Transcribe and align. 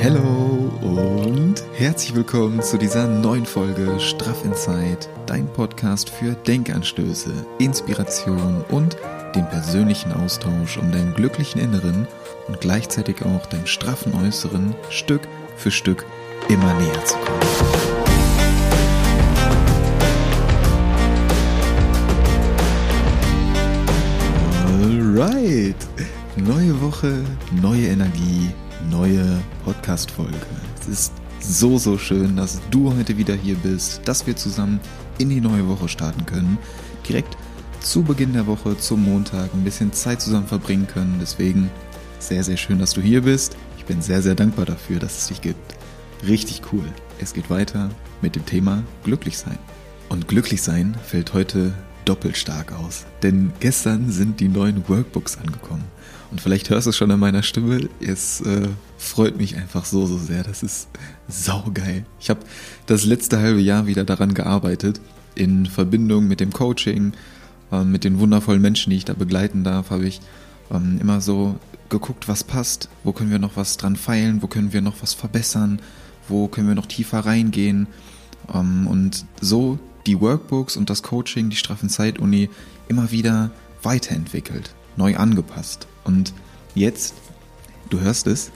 Hello 0.00 0.70
und 0.80 1.56
herzlich 1.74 2.14
willkommen 2.14 2.62
zu 2.62 2.78
dieser 2.78 3.08
neuen 3.08 3.44
Folge 3.44 3.98
Straff 3.98 4.44
Inside, 4.44 5.00
dein 5.26 5.48
Podcast 5.48 6.08
für 6.08 6.34
Denkanstöße, 6.34 7.32
Inspiration 7.58 8.64
und 8.68 8.96
den 9.34 9.44
persönlichen 9.48 10.12
Austausch, 10.12 10.78
um 10.78 10.92
deinem 10.92 11.14
glücklichen 11.14 11.60
Inneren 11.60 12.06
und 12.46 12.60
gleichzeitig 12.60 13.24
auch 13.24 13.44
deinem 13.46 13.66
straffen 13.66 14.14
Äußeren 14.14 14.72
Stück 14.88 15.22
für 15.56 15.72
Stück 15.72 16.06
immer 16.48 16.74
näher 16.74 17.04
zu 17.04 17.16
kommen. 17.16 17.40
Alright, 24.80 25.88
neue 26.36 26.80
Woche, 26.80 27.24
neue 27.60 27.88
Energie, 27.88 28.52
neue 28.90 29.40
Podcast-Folge. 29.64 30.36
Es 30.80 30.88
ist 30.88 31.12
so, 31.40 31.78
so 31.78 31.98
schön, 31.98 32.36
dass 32.36 32.60
du 32.70 32.94
heute 32.94 33.16
wieder 33.16 33.34
hier 33.34 33.56
bist, 33.56 34.00
dass 34.04 34.26
wir 34.26 34.36
zusammen 34.36 34.80
in 35.18 35.30
die 35.30 35.40
neue 35.40 35.68
Woche 35.68 35.88
starten 35.88 36.26
können. 36.26 36.58
Direkt 37.08 37.36
zu 37.80 38.02
Beginn 38.02 38.32
der 38.32 38.46
Woche, 38.46 38.76
zum 38.76 39.04
Montag, 39.04 39.52
ein 39.54 39.64
bisschen 39.64 39.92
Zeit 39.92 40.20
zusammen 40.20 40.46
verbringen 40.46 40.86
können. 40.86 41.18
Deswegen 41.20 41.70
sehr, 42.18 42.42
sehr 42.42 42.56
schön, 42.56 42.78
dass 42.78 42.92
du 42.92 43.00
hier 43.00 43.22
bist. 43.22 43.56
Ich 43.76 43.84
bin 43.84 44.02
sehr, 44.02 44.22
sehr 44.22 44.34
dankbar 44.34 44.66
dafür, 44.66 44.98
dass 44.98 45.18
es 45.18 45.28
dich 45.28 45.40
gibt. 45.40 45.74
Richtig 46.26 46.62
cool. 46.72 46.84
Es 47.20 47.32
geht 47.32 47.50
weiter 47.50 47.90
mit 48.20 48.36
dem 48.36 48.44
Thema 48.44 48.82
glücklich 49.04 49.38
sein. 49.38 49.58
Und 50.08 50.28
glücklich 50.28 50.62
sein 50.62 50.96
fällt 51.04 51.34
heute 51.34 51.72
doppelt 52.08 52.36
stark 52.36 52.72
aus. 52.72 53.04
Denn 53.22 53.52
gestern 53.60 54.10
sind 54.10 54.40
die 54.40 54.48
neuen 54.48 54.88
Workbooks 54.88 55.38
angekommen. 55.38 55.84
Und 56.30 56.40
vielleicht 56.40 56.70
hörst 56.70 56.86
du 56.86 56.90
es 56.90 56.96
schon 56.96 57.10
an 57.10 57.20
meiner 57.20 57.42
Stimme. 57.42 57.88
Es 58.00 58.40
äh, 58.42 58.68
freut 58.98 59.38
mich 59.38 59.56
einfach 59.56 59.84
so, 59.84 60.06
so 60.06 60.18
sehr. 60.18 60.42
Das 60.42 60.62
ist 60.62 60.88
saugeil. 61.28 62.04
Ich 62.20 62.30
habe 62.30 62.40
das 62.86 63.04
letzte 63.04 63.38
halbe 63.38 63.60
Jahr 63.60 63.86
wieder 63.86 64.04
daran 64.04 64.34
gearbeitet. 64.34 65.00
In 65.34 65.66
Verbindung 65.66 66.28
mit 66.28 66.40
dem 66.40 66.52
Coaching, 66.52 67.12
äh, 67.72 67.84
mit 67.84 68.04
den 68.04 68.18
wundervollen 68.18 68.60
Menschen, 68.60 68.90
die 68.90 68.96
ich 68.96 69.04
da 69.04 69.14
begleiten 69.14 69.64
darf, 69.64 69.90
habe 69.90 70.06
ich 70.06 70.20
ähm, 70.70 70.98
immer 71.00 71.20
so 71.20 71.56
geguckt, 71.88 72.28
was 72.28 72.44
passt. 72.44 72.88
Wo 73.04 73.12
können 73.12 73.30
wir 73.30 73.38
noch 73.38 73.56
was 73.56 73.76
dran 73.76 73.96
feilen? 73.96 74.42
Wo 74.42 74.46
können 74.46 74.72
wir 74.72 74.82
noch 74.82 74.96
was 75.00 75.14
verbessern? 75.14 75.80
Wo 76.28 76.48
können 76.48 76.68
wir 76.68 76.74
noch 76.74 76.86
tiefer 76.86 77.20
reingehen? 77.20 77.86
Ähm, 78.52 78.86
und 78.86 79.24
so 79.40 79.78
die 80.08 80.20
Workbooks 80.20 80.76
und 80.76 80.88
das 80.88 81.02
Coaching, 81.02 81.50
die 81.50 81.56
Straffen 81.56 81.90
Zeit-Uni 81.90 82.48
immer 82.88 83.12
wieder 83.12 83.50
weiterentwickelt, 83.82 84.74
neu 84.96 85.16
angepasst. 85.16 85.86
Und 86.02 86.32
jetzt, 86.74 87.14
du 87.90 88.00
hörst 88.00 88.26
es, 88.26 88.50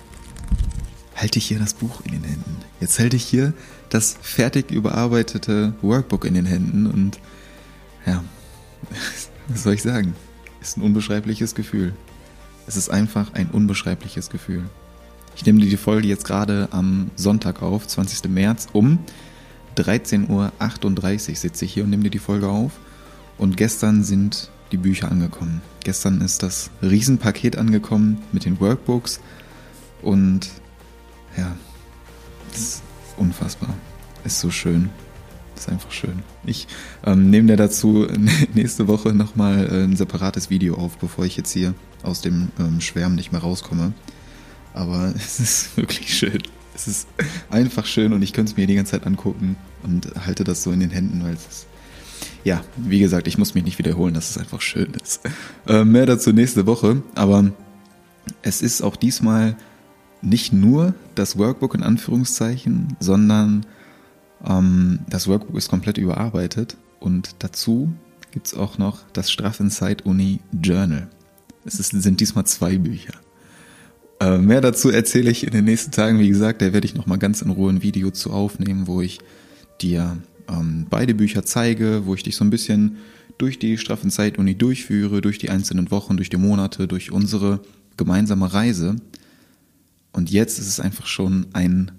halte 1.15 1.39
ich 1.39 1.47
hier 1.47 1.59
das 1.59 1.75
Buch 1.75 2.01
in 2.07 2.13
den 2.13 2.25
Händen. 2.25 2.57
Jetzt 2.81 2.99
halte 2.99 3.17
ich 3.17 3.25
hier 3.25 3.53
das 3.91 4.17
fertig 4.23 4.71
überarbeitete 4.71 5.75
Workbook 5.83 6.25
in 6.25 6.35
den 6.35 6.47
Händen 6.47 6.87
und 6.87 7.21
ja, 8.07 8.25
was 9.49 9.63
soll 9.63 9.75
ich 9.75 9.83
sagen? 9.83 10.15
Ist 10.63 10.79
ein 10.79 10.83
unbeschreibliches 10.83 11.55
Gefühl. 11.55 11.93
Es 12.67 12.77
ist 12.77 12.89
einfach 12.89 13.35
ein 13.35 13.51
unbeschreibliches 13.51 14.31
Gefühl. 14.31 14.65
Ich 15.37 15.45
nehme 15.45 15.61
dir 15.61 15.69
die 15.69 15.77
Folge 15.77 16.09
jetzt 16.09 16.25
gerade 16.25 16.69
am 16.71 17.11
Sonntag 17.17 17.61
auf, 17.61 17.87
20. 17.87 18.31
März, 18.31 18.69
um 18.73 19.01
13.38 19.77 21.31
Uhr 21.31 21.37
sitze 21.37 21.65
ich 21.65 21.75
hier 21.75 21.85
und 21.85 21.91
nehme 21.91 22.05
dir 22.05 22.11
die 22.11 22.19
Folge 22.19 22.49
auf. 22.49 22.73
Und 23.39 23.57
gestern 23.57 24.05
sind 24.05 24.51
die 24.73 24.77
Bücher 24.77 25.11
angekommen. 25.11 25.63
Gestern 25.85 26.21
ist 26.21 26.43
das 26.43 26.71
Riesenpaket 26.83 27.57
angekommen 27.57 28.23
mit 28.33 28.45
den 28.45 28.61
Workbooks 28.61 29.21
und 30.01 30.49
ja, 31.37 31.55
das 32.51 32.61
ist 32.61 32.83
unfassbar. 33.17 33.75
Ist 34.25 34.41
so 34.41 34.51
schön. 34.51 34.91
Ist 35.57 35.69
einfach 35.69 35.93
schön. 35.93 36.23
Ich 36.45 36.67
ähm, 37.05 37.31
nehme 37.31 37.49
dir 37.49 37.57
dazu 37.57 38.07
nächste 38.55 38.89
Woche 38.89 39.13
nochmal 39.13 39.69
äh, 39.71 39.85
ein 39.85 39.97
separates 39.97 40.51
Video 40.51 40.77
auf, 40.77 40.99
bevor 40.99 41.25
ich 41.25 41.37
jetzt 41.37 41.53
hier 41.53 41.75
aus 42.03 42.21
dem 42.21 42.49
ähm, 42.59 42.81
Schwärmen 42.81 43.15
nicht 43.15 43.33
mehr 43.33 43.41
rauskomme. 43.41 43.93
Aber 44.75 45.13
es 45.17 45.41
ist 45.41 45.77
wirklich 45.77 46.17
schön. 46.17 46.43
Es 46.83 46.89
ist 46.89 47.09
einfach 47.49 47.87
schön 47.87 48.13
und 48.13 48.23
ich 48.23 48.33
könnte 48.33 48.51
es 48.51 48.57
mir 48.57 48.67
die 48.67 48.75
ganze 48.75 48.93
Zeit 48.93 49.07
angucken 49.07 49.57
und 49.85 50.13
halte 50.27 50.43
das 50.43 50.65
so 50.65 50.73
in 50.73 50.81
den 50.81 50.91
Händen, 50.91 51.23
weil 51.23 51.35
es 51.35 51.47
ist 51.47 51.67
ja, 52.45 52.65
wie 52.77 52.99
gesagt, 52.99 53.29
ich 53.29 53.39
muss 53.39 53.55
mich 53.55 53.63
nicht 53.63 53.79
wiederholen, 53.79 54.15
dass 54.15 54.31
es 54.31 54.39
einfach 54.39 54.61
schön 54.61 54.93
ist. 55.01 55.21
Äh, 55.69 55.85
mehr 55.85 56.07
dazu 56.07 56.33
nächste 56.33 56.67
Woche, 56.67 57.03
aber 57.15 57.53
es 58.43 58.63
ist 58.63 58.83
auch 58.83 58.97
diesmal 58.97 59.57
nicht 60.23 60.53
nur 60.53 60.95
das 61.15 61.39
Workbook 61.39 61.77
in 61.77 61.85
Anführungszeichen, 61.85 62.97
sondern 62.99 63.65
ähm, 64.45 65.01
das 65.09 65.29
Workbook 65.29 65.57
ist 65.57 65.69
komplett 65.69 65.99
überarbeitet 65.99 66.77
und 66.99 67.37
dazu 67.39 67.93
gibt 68.33 68.49
es 68.49 68.55
auch 68.55 68.77
noch 68.77 69.03
das 69.13 69.31
Straff 69.31 69.61
Inside 69.61 70.03
Uni 70.03 70.41
Journal. 70.61 71.09
Es 71.65 71.79
ist, 71.79 71.91
sind 71.91 72.19
diesmal 72.19 72.45
zwei 72.45 72.77
Bücher. 72.77 73.13
Äh, 74.23 74.39
mehr 74.39 74.61
dazu 74.61 74.89
erzähle 74.89 75.33
ich 75.33 75.45
in 75.45 75.51
den 75.51 75.65
nächsten 75.65 75.91
Tagen. 75.91 76.21
Wie 76.21 76.29
gesagt, 76.29 76.63
da 76.63 76.73
werde 76.73 76.87
ich 76.87 76.95
nochmal 76.95 77.19
ganz 77.19 77.43
in 77.43 77.51
Ruhe 77.51 77.73
ein 77.73 77.83
Video 77.83 78.13
zu 78.13 78.31
aufnehmen, 78.31 78.87
wo 78.87 79.01
ich 79.01 79.19
dir 79.81 80.17
ähm, 80.49 80.87
beide 80.89 81.15
Bücher 81.15 81.45
zeige, 81.45 82.07
wo 82.07 82.15
ich 82.15 82.23
dich 82.23 82.37
so 82.37 82.45
ein 82.45 82.51
bisschen 82.51 82.99
durch 83.37 83.59
die 83.59 83.79
straffen 83.79 84.13
Zeit-Uni 84.13 84.55
durchführe, 84.55 85.23
durch 85.23 85.39
die 85.39 85.51
einzelnen 85.51 85.91
Wochen, 85.91 86.17
durch 86.17 86.31
die 86.31 86.37
Monate, 86.37 86.87
durch 86.87 87.11
unsere 87.11 87.63
gemeinsame 87.97 88.53
Reise. 88.53 88.95
Und 90.13 90.31
jetzt 90.31 90.61
ist 90.61 90.69
es 90.69 90.79
einfach 90.79 91.07
schon 91.07 91.47
ein 91.53 91.91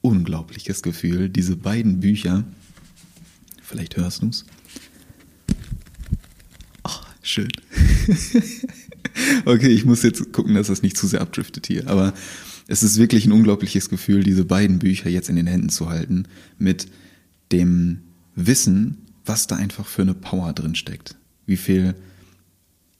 unglaubliches 0.00 0.82
Gefühl, 0.82 1.28
diese 1.28 1.54
beiden 1.54 2.00
Bücher, 2.00 2.42
vielleicht 3.62 3.96
hörst 3.96 4.22
du's. 4.22 4.46
Ach, 6.82 7.06
schön. 7.22 7.52
okay, 9.44 9.68
ich 9.68 9.84
muss 9.84 10.02
jetzt 10.02 10.32
gucken, 10.32 10.54
dass 10.54 10.68
das 10.68 10.82
nicht 10.82 10.96
zu 10.96 11.06
sehr 11.06 11.20
abdriftet 11.20 11.66
hier, 11.66 11.88
aber 11.88 12.14
es 12.66 12.82
ist 12.82 12.98
wirklich 12.98 13.26
ein 13.26 13.32
unglaubliches 13.32 13.88
Gefühl, 13.88 14.22
diese 14.22 14.44
beiden 14.44 14.78
Bücher 14.78 15.08
jetzt 15.08 15.30
in 15.30 15.36
den 15.36 15.46
Händen 15.46 15.70
zu 15.70 15.88
halten, 15.88 16.24
mit 16.58 16.86
dem 17.50 18.00
Wissen, 18.34 18.98
was 19.24 19.46
da 19.46 19.56
einfach 19.56 19.86
für 19.86 20.02
eine 20.02 20.14
Power 20.14 20.52
drin 20.52 20.74
steckt. 20.74 21.16
Wie 21.46 21.56
viel 21.56 21.94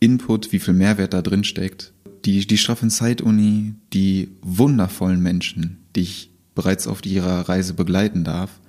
Input, 0.00 0.52
wie 0.52 0.58
viel 0.58 0.74
Mehrwert 0.74 1.12
da 1.12 1.22
drin 1.22 1.44
steckt. 1.44 1.92
Die, 2.24 2.46
die 2.46 2.58
Straffen 2.58 2.90
Zeit-Uni, 2.90 3.74
die 3.92 4.30
wundervollen 4.42 5.22
Menschen, 5.22 5.78
die 5.94 6.02
ich 6.02 6.30
bereits 6.54 6.86
auf 6.86 7.04
ihrer 7.04 7.48
Reise 7.48 7.74
begleiten 7.74 8.24
darf, 8.24 8.60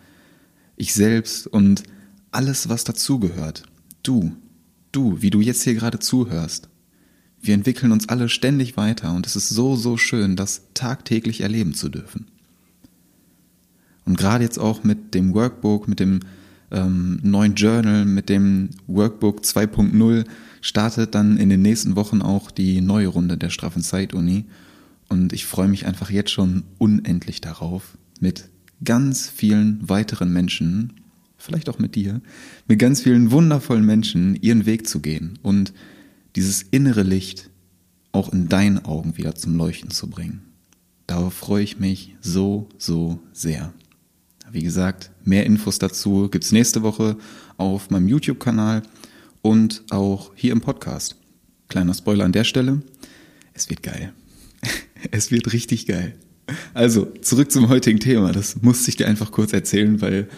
ich 0.75 0.93
selbst 0.93 1.47
und 1.47 1.83
alles, 2.31 2.69
was 2.69 2.83
dazugehört. 2.83 3.63
Du, 4.03 4.35
du, 4.91 5.21
wie 5.21 5.29
du 5.29 5.41
jetzt 5.41 5.63
hier 5.63 5.75
gerade 5.75 5.99
zuhörst. 5.99 6.69
Wir 7.41 7.53
entwickeln 7.53 7.91
uns 7.91 8.09
alle 8.09 8.29
ständig 8.29 8.77
weiter 8.77 9.13
und 9.13 9.25
es 9.25 9.35
ist 9.35 9.49
so, 9.49 9.75
so 9.75 9.97
schön, 9.97 10.35
das 10.35 10.63
tagtäglich 10.73 11.41
erleben 11.41 11.73
zu 11.73 11.89
dürfen. 11.89 12.27
Und 14.05 14.17
gerade 14.17 14.43
jetzt 14.43 14.57
auch 14.57 14.83
mit 14.83 15.13
dem 15.13 15.33
Workbook, 15.33 15.87
mit 15.87 15.99
dem 15.99 16.21
ähm, 16.71 17.19
neuen 17.23 17.55
Journal, 17.55 18.05
mit 18.05 18.29
dem 18.29 18.69
Workbook 18.87 19.41
2.0 19.41 20.25
startet 20.61 21.15
dann 21.15 21.37
in 21.37 21.49
den 21.49 21.61
nächsten 21.61 21.95
Wochen 21.95 22.21
auch 22.21 22.51
die 22.51 22.81
neue 22.81 23.07
Runde 23.07 23.37
der 23.37 23.49
Straffen 23.49 23.81
Zeit-Uni. 23.81 24.45
Und 25.07 25.33
ich 25.33 25.45
freue 25.45 25.67
mich 25.67 25.85
einfach 25.85 26.09
jetzt 26.09 26.31
schon 26.31 26.63
unendlich 26.77 27.41
darauf, 27.41 27.97
mit 28.19 28.49
ganz 28.83 29.29
vielen 29.29 29.87
weiteren 29.87 30.31
Menschen, 30.31 30.93
vielleicht 31.37 31.69
auch 31.69 31.79
mit 31.79 31.95
dir, 31.95 32.21
mit 32.67 32.79
ganz 32.79 33.01
vielen 33.01 33.31
wundervollen 33.31 33.85
Menschen 33.85 34.35
ihren 34.35 34.65
Weg 34.65 34.87
zu 34.87 34.99
gehen 34.99 35.39
und 35.41 35.73
dieses 36.39 36.61
innere 36.61 37.03
Licht 37.03 37.49
auch 38.13 38.31
in 38.31 38.47
deinen 38.47 38.85
Augen 38.85 39.17
wieder 39.17 39.35
zum 39.35 39.57
Leuchten 39.57 39.91
zu 39.91 40.09
bringen. 40.09 40.41
Darauf 41.05 41.33
freue 41.33 41.63
ich 41.63 41.79
mich 41.79 42.15
so, 42.21 42.69
so 42.77 43.19
sehr. 43.33 43.73
Wie 44.49 44.63
gesagt, 44.63 45.11
mehr 45.25 45.45
Infos 45.45 45.79
dazu 45.79 46.29
gibt's 46.29 46.53
nächste 46.53 46.81
Woche 46.81 47.17
auf 47.57 47.89
meinem 47.89 48.07
YouTube-Kanal 48.07 48.83
und 49.41 49.83
auch 49.89 50.31
hier 50.33 50.53
im 50.53 50.61
Podcast. 50.61 51.17
Kleiner 51.67 51.93
Spoiler 51.93 52.23
an 52.23 52.31
der 52.31 52.45
Stelle. 52.45 52.83
Es 53.53 53.69
wird 53.69 53.83
geil. 53.83 54.13
Es 55.11 55.31
wird 55.31 55.51
richtig 55.51 55.87
geil. 55.87 56.15
Also, 56.73 57.05
zurück 57.21 57.51
zum 57.51 57.67
heutigen 57.67 57.99
Thema. 57.99 58.31
Das 58.31 58.61
musste 58.61 58.89
ich 58.89 58.95
dir 58.95 59.07
einfach 59.07 59.31
kurz 59.31 59.51
erzählen, 59.51 59.99
weil, 60.01 60.29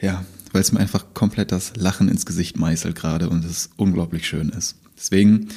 ja, 0.00 0.24
weil 0.52 0.62
es 0.62 0.72
mir 0.72 0.80
einfach 0.80 1.12
komplett 1.12 1.52
das 1.52 1.76
Lachen 1.76 2.08
ins 2.08 2.24
Gesicht 2.24 2.58
meißelt 2.58 2.94
gerade 2.94 3.28
und 3.28 3.44
es 3.44 3.68
unglaublich 3.76 4.26
schön 4.26 4.48
ist. 4.48 4.76
Deswegen 5.00 5.48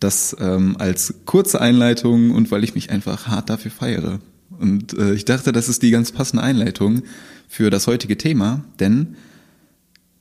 das 0.00 0.36
ähm, 0.38 0.76
als 0.78 1.14
kurze 1.26 1.60
Einleitung 1.60 2.30
und 2.30 2.50
weil 2.50 2.64
ich 2.64 2.74
mich 2.74 2.90
einfach 2.90 3.26
hart 3.26 3.50
dafür 3.50 3.70
feiere. 3.70 4.20
Und 4.58 4.96
äh, 4.96 5.14
ich 5.14 5.24
dachte, 5.24 5.52
das 5.52 5.68
ist 5.68 5.82
die 5.82 5.90
ganz 5.90 6.12
passende 6.12 6.42
Einleitung 6.42 7.02
für 7.48 7.70
das 7.70 7.86
heutige 7.86 8.16
Thema, 8.16 8.64
denn 8.78 9.16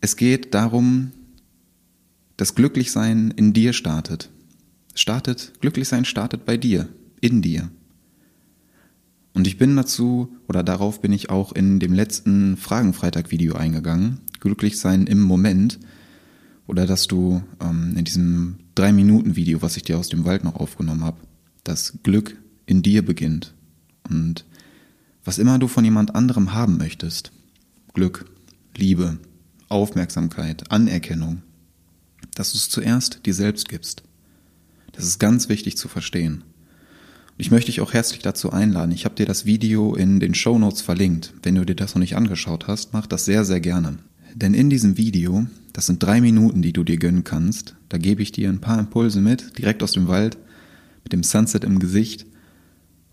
es 0.02 0.16
geht 0.16 0.54
darum, 0.54 1.12
dass 2.38 2.56
Glücklichsein 2.56 3.32
in 3.36 3.54
dir 3.54 3.74
startet. 3.74 4.30
Startet, 4.94 5.54
Glücklichsein 5.62 6.06
startet 6.06 6.46
bei 6.46 6.58
dir, 6.58 6.88
in 7.22 7.42
dir. 7.42 7.70
Und 9.34 9.48
ich 9.48 9.58
bin 9.58 9.76
dazu 9.76 10.34
oder 10.48 10.64
darauf 10.64 11.02
bin 11.02 11.12
ich 11.12 11.30
auch 11.30 11.52
in 11.52 11.80
dem 11.80 11.94
letzten 11.94 12.56
Fragenfreitag-Video 12.56 13.56
eingegangen. 13.56 14.20
Glücklich 14.40 14.80
sein 14.80 15.08
im 15.08 15.22
Moment. 15.22 15.80
Oder 16.68 16.86
dass 16.86 17.08
du 17.08 17.44
ähm, 17.62 17.96
in 17.96 18.06
diesem 18.06 18.58
drei 18.74 18.92
Minuten 18.92 19.36
Video, 19.36 19.62
was 19.62 19.78
ich 19.78 19.84
dir 19.84 19.98
aus 19.98 20.10
dem 20.10 20.26
Wald 20.26 20.44
noch 20.44 20.56
aufgenommen 20.56 21.04
habe, 21.04 21.18
das 21.64 21.94
Glück 22.04 22.38
in 22.66 22.82
dir 22.82 23.06
beginnt. 23.06 23.54
Und 24.10 24.46
was 25.24 25.38
immer 25.38 25.60
du 25.60 25.68
von 25.68 25.84
jemand 25.84 26.16
anderem 26.16 26.54
haben 26.54 26.78
möchtest, 26.78 27.32
Glück, 27.94 28.26
Liebe, 28.76 29.18
Aufmerksamkeit, 29.70 30.72
Anerkennung, 30.72 31.42
dass 32.36 32.52
du 32.52 32.58
es 32.58 32.70
zuerst 32.70 33.26
dir 33.26 33.34
selbst 33.34 33.70
gibst. 33.70 34.04
Das 34.92 35.06
ist 35.06 35.20
ganz 35.20 35.50
wichtig 35.50 35.78
zu 35.78 35.88
verstehen. 35.88 36.44
Ich 37.38 37.52
möchte 37.52 37.68
dich 37.68 37.82
auch 37.82 37.94
herzlich 37.94 38.22
dazu 38.22 38.52
einladen. 38.52 38.92
Ich 38.92 39.04
habe 39.04 39.16
dir 39.16 39.26
das 39.26 39.46
Video 39.46 39.94
in 39.94 40.20
den 40.20 40.36
Show 40.36 40.58
Notes 40.58 40.82
verlinkt. 40.82 41.34
Wenn 41.44 41.56
du 41.56 41.66
dir 41.66 41.76
das 41.76 41.94
noch 41.94 42.00
nicht 42.00 42.16
angeschaut 42.16 42.68
hast, 42.68 42.94
mach 42.94 43.08
das 43.08 43.26
sehr, 43.26 43.44
sehr 43.44 43.60
gerne. 43.60 43.98
Denn 44.34 44.54
in 44.54 44.70
diesem 44.70 44.98
Video, 44.98 45.46
das 45.76 45.88
sind 45.88 46.02
drei 46.02 46.22
Minuten, 46.22 46.62
die 46.62 46.72
du 46.72 46.86
dir 46.86 46.96
gönnen 46.96 47.26
kannst, 47.26 47.76
da 47.90 47.98
gebe 47.98 48.22
ich 48.22 48.32
dir 48.32 48.48
ein 48.48 48.62
paar 48.62 48.80
Impulse 48.80 49.20
mit, 49.20 49.58
direkt 49.58 49.84
aus 49.84 49.92
dem 49.92 50.08
Wald, 50.08 50.38
mit 51.04 51.12
dem 51.12 51.22
Sunset 51.22 51.66
im 51.66 51.80
Gesicht. 51.80 52.26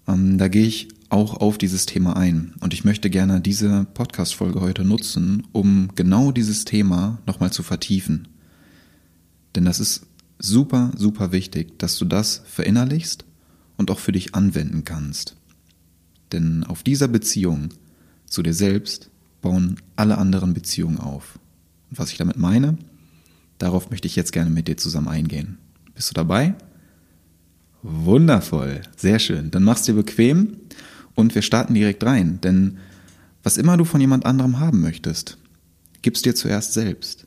Ähm, 0.07 0.39
da 0.39 0.47
gehe 0.47 0.65
ich 0.65 0.87
auch 1.09 1.39
auf 1.39 1.59
dieses 1.59 1.87
Thema 1.87 2.17
ein. 2.17 2.55
Und 2.61 2.73
ich 2.73 2.85
möchte 2.85 3.11
gerne 3.11 3.41
diese 3.41 3.85
Podcast-Folge 3.95 4.61
heute 4.61 4.85
nutzen, 4.85 5.43
um 5.51 5.89
genau 5.97 6.31
dieses 6.31 6.65
Thema 6.65 7.19
nochmal 7.27 7.53
zu 7.53 7.65
vertiefen. 7.65 8.29
Denn 9.57 9.65
das 9.65 9.81
ist 9.81 10.07
super, 10.39 10.93
super 10.97 11.33
wichtig, 11.33 11.81
dass 11.81 11.99
du 11.99 12.05
das 12.05 12.43
verinnerlichst 12.47 13.25
und 13.77 13.91
auch 13.91 13.99
für 13.99 14.13
dich 14.13 14.37
anwenden 14.37 14.85
kannst. 14.85 15.35
Denn 16.31 16.63
auf 16.63 16.85
dieser 16.85 17.09
Beziehung 17.09 17.71
zu 18.27 18.41
dir 18.45 18.55
selbst 18.55 19.11
bauen 19.41 19.81
alle 19.97 20.17
anderen 20.17 20.55
Beziehungen 20.55 20.99
auf. 20.99 21.41
Und 21.93 21.99
was 21.99 22.11
ich 22.11 22.17
damit 22.17 22.39
meine, 22.39 22.79
darauf 23.59 23.91
möchte 23.91 24.09
ich 24.09 24.17
jetzt 24.17 24.33
gerne 24.33 24.49
mit 24.49 24.67
dir 24.67 24.79
zusammen 24.79 25.09
eingehen. 25.09 25.59
Bist 25.95 26.09
du 26.09 26.15
dabei? 26.15 26.55
Wundervoll, 27.83 28.81
sehr 28.97 29.19
schön. 29.19 29.51
Dann 29.51 29.63
machst 29.63 29.87
dir 29.87 29.93
bequem 29.93 30.57
und 31.15 31.35
wir 31.35 31.43
starten 31.43 31.75
direkt 31.75 32.03
rein. 32.03 32.41
Denn 32.41 32.79
was 33.43 33.59
immer 33.59 33.77
du 33.77 33.85
von 33.85 34.01
jemand 34.01 34.25
anderem 34.25 34.59
haben 34.59 34.81
möchtest, 34.81 35.37
gibst 36.01 36.25
dir 36.25 36.35
zuerst 36.35 36.73
selbst. 36.73 37.27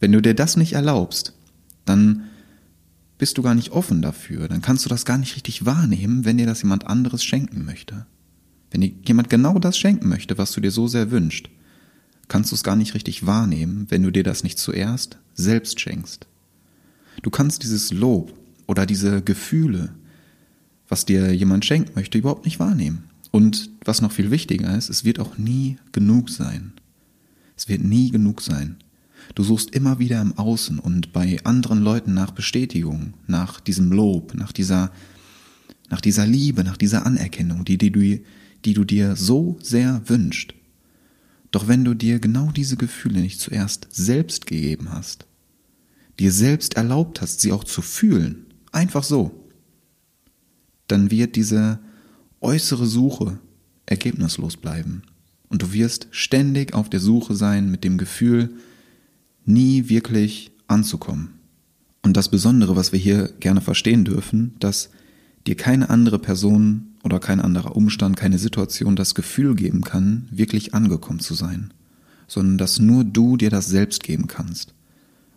Wenn 0.00 0.10
du 0.10 0.20
dir 0.20 0.34
das 0.34 0.56
nicht 0.56 0.72
erlaubst, 0.72 1.34
dann 1.84 2.24
bist 3.18 3.38
du 3.38 3.42
gar 3.42 3.54
nicht 3.54 3.70
offen 3.70 4.02
dafür, 4.02 4.48
dann 4.48 4.62
kannst 4.62 4.84
du 4.84 4.88
das 4.88 5.04
gar 5.04 5.16
nicht 5.16 5.36
richtig 5.36 5.64
wahrnehmen, 5.64 6.24
wenn 6.24 6.38
dir 6.38 6.46
das 6.46 6.62
jemand 6.62 6.88
anderes 6.88 7.22
schenken 7.22 7.64
möchte. 7.64 8.04
Wenn 8.72 8.80
dir 8.80 8.90
jemand 9.06 9.30
genau 9.30 9.60
das 9.60 9.78
schenken 9.78 10.08
möchte, 10.08 10.38
was 10.38 10.50
du 10.50 10.60
dir 10.60 10.72
so 10.72 10.88
sehr 10.88 11.12
wünschst, 11.12 11.50
kannst 12.28 12.50
du 12.50 12.54
es 12.54 12.64
gar 12.64 12.76
nicht 12.76 12.94
richtig 12.94 13.26
wahrnehmen, 13.26 13.86
wenn 13.88 14.02
du 14.02 14.10
dir 14.10 14.22
das 14.22 14.42
nicht 14.42 14.58
zuerst 14.58 15.18
selbst 15.34 15.80
schenkst. 15.80 16.26
Du 17.22 17.30
kannst 17.30 17.62
dieses 17.62 17.92
Lob 17.92 18.32
oder 18.66 18.86
diese 18.86 19.22
Gefühle, 19.22 19.94
was 20.88 21.04
dir 21.04 21.34
jemand 21.34 21.64
schenken 21.64 21.92
möchte, 21.94 22.18
überhaupt 22.18 22.44
nicht 22.44 22.60
wahrnehmen. 22.60 23.04
Und 23.30 23.70
was 23.84 24.00
noch 24.00 24.12
viel 24.12 24.30
wichtiger 24.30 24.76
ist, 24.76 24.88
es 24.88 25.04
wird 25.04 25.18
auch 25.18 25.36
nie 25.36 25.78
genug 25.92 26.30
sein. 26.30 26.72
Es 27.56 27.68
wird 27.68 27.82
nie 27.82 28.10
genug 28.10 28.40
sein. 28.40 28.76
Du 29.34 29.42
suchst 29.42 29.70
immer 29.70 29.98
wieder 29.98 30.20
im 30.20 30.38
Außen 30.38 30.78
und 30.78 31.12
bei 31.12 31.38
anderen 31.44 31.82
Leuten 31.82 32.14
nach 32.14 32.30
Bestätigung, 32.30 33.14
nach 33.26 33.60
diesem 33.60 33.90
Lob, 33.90 34.34
nach 34.34 34.52
dieser, 34.52 34.92
nach 35.90 36.00
dieser 36.00 36.26
Liebe, 36.26 36.64
nach 36.64 36.76
dieser 36.76 37.04
Anerkennung, 37.06 37.64
die, 37.64 37.78
die, 37.78 37.90
du, 37.90 38.20
die 38.64 38.74
du 38.74 38.84
dir 38.84 39.16
so 39.16 39.58
sehr 39.62 40.02
wünschst. 40.06 40.54
Doch 41.50 41.68
wenn 41.68 41.84
du 41.84 41.94
dir 41.94 42.18
genau 42.18 42.50
diese 42.50 42.76
Gefühle 42.76 43.20
nicht 43.20 43.40
zuerst 43.40 43.88
selbst 43.90 44.46
gegeben 44.46 44.92
hast, 44.92 45.26
dir 46.18 46.32
selbst 46.32 46.74
erlaubt 46.74 47.20
hast, 47.20 47.40
sie 47.40 47.52
auch 47.52 47.64
zu 47.64 47.82
fühlen, 47.82 48.46
einfach 48.72 49.04
so, 49.04 49.48
dann 50.88 51.10
wird 51.10 51.36
diese 51.36 51.78
äußere 52.40 52.86
Suche 52.86 53.38
ergebnislos 53.86 54.56
bleiben. 54.56 55.02
Und 55.48 55.62
du 55.62 55.72
wirst 55.72 56.08
ständig 56.10 56.74
auf 56.74 56.90
der 56.90 57.00
Suche 57.00 57.34
sein 57.34 57.70
mit 57.70 57.84
dem 57.84 57.98
Gefühl, 57.98 58.54
nie 59.44 59.88
wirklich 59.88 60.50
anzukommen. 60.66 61.34
Und 62.02 62.16
das 62.16 62.28
Besondere, 62.28 62.76
was 62.76 62.92
wir 62.92 62.98
hier 62.98 63.28
gerne 63.40 63.60
verstehen 63.60 64.04
dürfen, 64.04 64.54
dass 64.58 64.90
dir 65.46 65.56
keine 65.56 65.90
andere 65.90 66.18
Person 66.18 66.95
oder 67.06 67.20
kein 67.20 67.40
anderer 67.40 67.76
Umstand, 67.76 68.16
keine 68.16 68.36
Situation 68.36 68.96
das 68.96 69.14
Gefühl 69.14 69.54
geben 69.54 69.82
kann, 69.82 70.28
wirklich 70.30 70.74
angekommen 70.74 71.20
zu 71.20 71.34
sein, 71.34 71.72
sondern 72.26 72.58
dass 72.58 72.80
nur 72.80 73.04
du 73.04 73.36
dir 73.36 73.48
das 73.48 73.66
selbst 73.66 74.02
geben 74.02 74.26
kannst. 74.26 74.74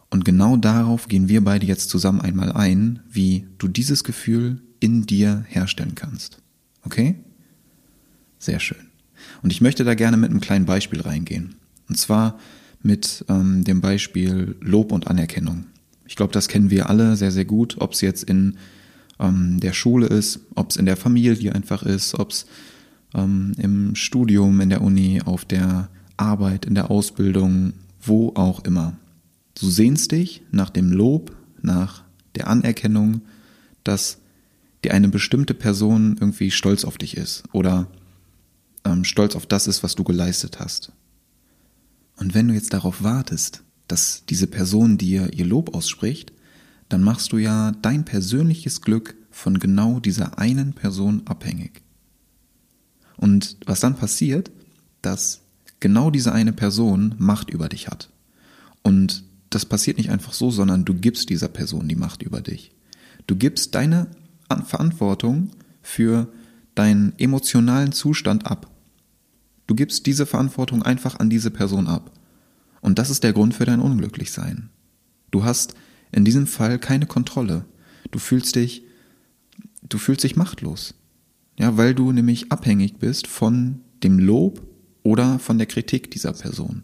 Und 0.09 0.25
genau 0.25 0.57
darauf 0.57 1.07
gehen 1.07 1.29
wir 1.29 1.43
beide 1.43 1.67
jetzt 1.67 1.89
zusammen 1.89 2.21
einmal 2.21 2.51
ein, 2.51 3.01
wie 3.09 3.45
du 3.59 3.67
dieses 3.67 4.03
Gefühl 4.03 4.61
in 4.79 5.05
dir 5.05 5.45
herstellen 5.47 5.93
kannst. 5.93 6.39
Okay? 6.83 7.19
Sehr 8.39 8.59
schön. 8.59 8.89
Und 9.43 9.51
ich 9.51 9.61
möchte 9.61 9.83
da 9.83 9.93
gerne 9.93 10.17
mit 10.17 10.31
einem 10.31 10.41
kleinen 10.41 10.65
Beispiel 10.65 11.01
reingehen. 11.01 11.55
Und 11.87 11.99
zwar 11.99 12.39
mit 12.81 13.25
ähm, 13.29 13.63
dem 13.63 13.79
Beispiel 13.79 14.55
Lob 14.59 14.91
und 14.91 15.07
Anerkennung. 15.07 15.65
Ich 16.07 16.15
glaube, 16.15 16.33
das 16.33 16.47
kennen 16.47 16.71
wir 16.71 16.89
alle 16.89 17.15
sehr, 17.15 17.31
sehr 17.31 17.45
gut, 17.45 17.75
ob 17.77 17.93
es 17.93 18.01
jetzt 18.01 18.23
in 18.23 18.57
ähm, 19.19 19.59
der 19.59 19.73
Schule 19.73 20.07
ist, 20.07 20.39
ob 20.55 20.71
es 20.71 20.77
in 20.77 20.85
der 20.85 20.97
Familie 20.97 21.53
einfach 21.53 21.83
ist, 21.83 22.17
ob 22.17 22.31
es 22.31 22.45
ähm, 23.13 23.53
im 23.57 23.95
Studium, 23.95 24.61
in 24.61 24.69
der 24.69 24.81
Uni, 24.81 25.21
auf 25.23 25.45
der 25.45 25.89
Arbeit, 26.17 26.65
in 26.65 26.75
der 26.75 26.91
Ausbildung, 26.91 27.73
wo 28.01 28.33
auch 28.35 28.63
immer. 28.63 28.97
Du 29.59 29.69
sehnst 29.69 30.11
dich 30.11 30.41
nach 30.51 30.69
dem 30.69 30.91
Lob, 30.91 31.35
nach 31.61 32.03
der 32.35 32.47
Anerkennung, 32.47 33.21
dass 33.83 34.19
dir 34.83 34.93
eine 34.93 35.09
bestimmte 35.09 35.53
Person 35.53 36.15
irgendwie 36.19 36.51
stolz 36.51 36.85
auf 36.85 36.97
dich 36.97 37.17
ist 37.17 37.43
oder 37.51 37.87
ähm, 38.85 39.03
stolz 39.03 39.35
auf 39.35 39.45
das 39.45 39.67
ist, 39.67 39.83
was 39.83 39.95
du 39.95 40.03
geleistet 40.03 40.59
hast. 40.59 40.93
Und 42.15 42.33
wenn 42.33 42.47
du 42.47 42.53
jetzt 42.53 42.73
darauf 42.73 43.03
wartest, 43.03 43.63
dass 43.87 44.23
diese 44.29 44.47
Person 44.47 44.97
dir 44.97 45.33
ihr 45.33 45.45
Lob 45.45 45.75
ausspricht, 45.75 46.31
dann 46.89 47.03
machst 47.03 47.31
du 47.31 47.37
ja 47.37 47.71
dein 47.81 48.03
persönliches 48.03 48.81
Glück 48.81 49.15
von 49.31 49.59
genau 49.59 49.99
dieser 49.99 50.39
einen 50.39 50.73
Person 50.73 51.21
abhängig. 51.25 51.83
Und 53.17 53.57
was 53.65 53.79
dann 53.79 53.95
passiert, 53.95 54.51
dass 55.01 55.41
genau 55.79 56.09
diese 56.09 56.33
eine 56.33 56.53
Person 56.53 57.15
Macht 57.17 57.49
über 57.49 57.69
dich 57.69 57.87
hat. 57.87 58.09
Und 58.81 59.23
das 59.49 59.65
passiert 59.65 59.97
nicht 59.97 60.09
einfach 60.09 60.33
so, 60.33 60.51
sondern 60.51 60.85
du 60.85 60.93
gibst 60.93 61.29
dieser 61.29 61.47
Person 61.47 61.87
die 61.87 61.95
Macht 61.95 62.23
über 62.23 62.41
dich. 62.41 62.71
Du 63.27 63.35
gibst 63.35 63.75
deine 63.75 64.07
Verantwortung 64.65 65.51
für 65.81 66.27
deinen 66.75 67.13
emotionalen 67.17 67.91
Zustand 67.91 68.45
ab. 68.47 68.69
Du 69.67 69.75
gibst 69.75 70.05
diese 70.05 70.25
Verantwortung 70.25 70.81
einfach 70.81 71.19
an 71.19 71.29
diese 71.29 71.51
Person 71.51 71.87
ab. 71.87 72.11
Und 72.81 72.97
das 72.97 73.09
ist 73.09 73.23
der 73.23 73.33
Grund 73.33 73.53
für 73.53 73.65
dein 73.65 73.81
Unglücklichsein. 73.81 74.69
Du 75.29 75.43
hast 75.43 75.75
in 76.11 76.25
diesem 76.25 76.47
Fall 76.47 76.79
keine 76.79 77.05
Kontrolle. 77.05 77.65
Du 78.11 78.19
fühlst 78.19 78.55
dich, 78.55 78.83
du 79.87 79.97
fühlst 79.97 80.23
dich 80.23 80.35
machtlos. 80.35 80.95
Ja, 81.57 81.75
weil 81.77 81.93
du 81.93 82.11
nämlich 82.11 82.51
abhängig 82.51 82.97
bist 82.97 83.27
von 83.27 83.81
dem 84.01 84.17
Lob 84.17 84.61
oder 85.03 85.39
von 85.39 85.57
der 85.57 85.67
Kritik 85.67 86.09
dieser 86.11 86.33
Person. 86.33 86.83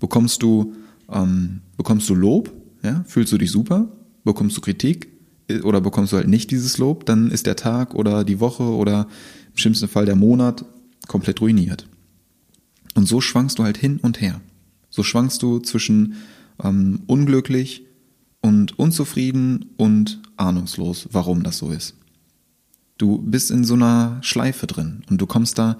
Bekommst 0.00 0.42
du, 0.42 0.74
ähm, 1.10 1.60
bekommst 1.76 2.08
du 2.08 2.14
Lob, 2.14 2.52
ja, 2.82 3.04
fühlst 3.06 3.32
du 3.32 3.38
dich 3.38 3.50
super, 3.50 3.88
bekommst 4.24 4.56
du 4.56 4.60
Kritik 4.60 5.08
äh, 5.48 5.60
oder 5.60 5.80
bekommst 5.80 6.12
du 6.12 6.16
halt 6.16 6.28
nicht 6.28 6.50
dieses 6.50 6.78
Lob, 6.78 7.06
dann 7.06 7.30
ist 7.30 7.46
der 7.46 7.56
Tag 7.56 7.94
oder 7.94 8.24
die 8.24 8.40
Woche 8.40 8.64
oder 8.64 9.06
im 9.52 9.56
schlimmsten 9.56 9.88
Fall 9.88 10.04
der 10.04 10.16
Monat 10.16 10.64
komplett 11.06 11.40
ruiniert. 11.40 11.88
Und 12.94 13.06
so 13.06 13.20
schwankst 13.20 13.58
du 13.58 13.62
halt 13.62 13.76
hin 13.76 13.98
und 14.02 14.20
her. 14.20 14.40
So 14.90 15.02
schwankst 15.02 15.42
du 15.42 15.60
zwischen 15.60 16.14
ähm, 16.62 17.02
unglücklich 17.06 17.86
und 18.46 18.78
unzufrieden 18.78 19.66
und 19.76 20.22
ahnungslos, 20.36 21.08
warum 21.10 21.42
das 21.42 21.58
so 21.58 21.70
ist. 21.70 21.96
Du 22.96 23.18
bist 23.18 23.50
in 23.50 23.64
so 23.64 23.74
einer 23.74 24.18
Schleife 24.22 24.66
drin 24.66 25.02
und 25.10 25.20
du 25.20 25.26
kommst 25.26 25.58
da 25.58 25.76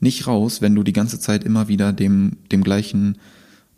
nicht 0.00 0.26
raus, 0.26 0.60
wenn 0.60 0.74
du 0.74 0.82
die 0.82 0.92
ganze 0.92 1.18
Zeit 1.18 1.44
immer 1.44 1.68
wieder 1.68 1.92
dem, 1.92 2.36
dem 2.52 2.62
gleichen 2.62 3.18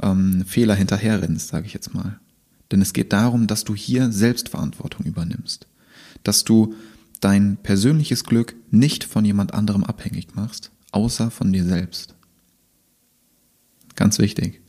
ähm, 0.02 0.44
Fehler 0.46 0.74
hinterherrennst, 0.74 1.48
sage 1.48 1.66
ich 1.66 1.72
jetzt 1.72 1.94
mal. 1.94 2.18
Denn 2.70 2.82
es 2.82 2.92
geht 2.92 3.12
darum, 3.12 3.46
dass 3.46 3.64
du 3.64 3.74
hier 3.74 4.10
Selbstverantwortung 4.10 5.06
übernimmst. 5.06 5.66
Dass 6.24 6.44
du 6.44 6.74
dein 7.20 7.58
persönliches 7.62 8.24
Glück 8.24 8.56
nicht 8.70 9.04
von 9.04 9.24
jemand 9.24 9.54
anderem 9.54 9.84
abhängig 9.84 10.34
machst, 10.34 10.70
außer 10.90 11.30
von 11.30 11.52
dir 11.52 11.64
selbst. 11.64 12.14
Ganz 13.94 14.18
wichtig. 14.18 14.61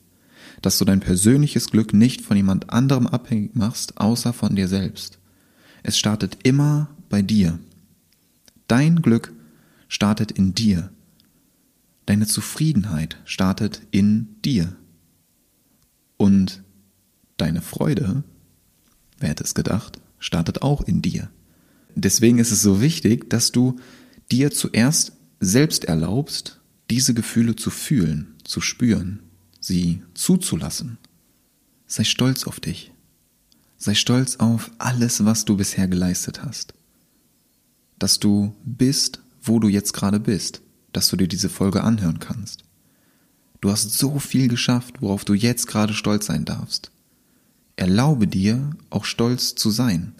Dass 0.63 0.79
du 0.79 0.86
dein 0.86 1.01
persönliches 1.01 1.70
Glück 1.70 1.93
nicht 1.93 2.22
von 2.22 2.36
jemand 2.36 2.72
anderem 2.72 3.05
abhängig 3.05 3.53
machst, 3.55 4.00
außer 4.00 4.34
von 4.34 4.55
dir 4.55 4.67
selbst. 4.67 5.20
Es 5.84 6.00
startet 6.00 6.39
immer 6.41 6.89
bei 7.10 7.22
dir. 7.22 7.60
Dein 8.67 9.03
Glück 9.03 9.32
startet 9.88 10.32
in 10.32 10.55
dir. 10.55 10.89
Deine 12.08 12.25
Zufriedenheit 12.25 13.17
startet 13.25 13.82
in 13.91 14.41
dir. 14.43 14.75
Und 16.17 16.63
deine 17.38 17.62
Freude, 17.62 18.24
wer 19.20 19.29
hätte 19.29 19.43
es 19.43 19.53
gedacht, 19.53 20.00
startet 20.17 20.62
auch 20.62 20.82
in 20.82 21.01
dir. 21.01 21.29
Deswegen 21.96 22.39
ist 22.39 22.51
es 22.51 22.62
so 22.62 22.82
wichtig, 22.82 23.29
dass 23.29 23.51
du 23.51 23.79
dir 24.32 24.51
zuerst 24.51 25.13
selbst 25.39 25.86
erlaubst, 25.86 26.62
diese 26.89 27.13
Gefühle 27.13 27.55
zu 27.55 27.70
fühlen, 27.70 28.36
zu 28.43 28.62
spüren, 28.62 29.20
sie 29.63 30.03
zuzulassen. 30.13 30.98
Sei 31.88 32.03
stolz 32.03 32.46
auf 32.46 32.60
dich. 32.60 32.91
Sei 33.77 33.93
stolz 33.93 34.36
auf 34.36 34.72
alles, 34.77 35.24
was 35.24 35.46
du 35.46 35.55
bisher 35.55 35.88
geleistet 35.88 36.43
hast. 36.43 36.74
Dass 37.98 38.20
du 38.20 38.53
bist, 38.65 39.22
wo 39.41 39.60
du 39.60 39.70
jetzt 39.70 39.93
gerade 39.93 40.20
bist, 40.20 40.62
dass 40.91 41.08
du 41.08 41.15
dir 41.15 41.27
diese 41.27 41.50
Folge 41.50 41.84
anhören 41.84 42.20
kannst. 42.20 42.65
Du 43.62 43.72
hast 43.72 43.93
so 43.93 44.20
viel 44.20 44.50
geschafft, 44.50 45.01
worauf 45.01 45.24
du 45.24 45.34
jetzt 45.34 45.67
gerade 45.67 45.93
stolz 45.93 46.25
sein 46.25 46.43
darfst. 46.43 46.91
Erlaube 47.77 48.27
dir, 48.27 48.75
auch 48.89 49.05
stolz 49.05 49.55
zu 49.55 49.72
sein. 49.72 50.13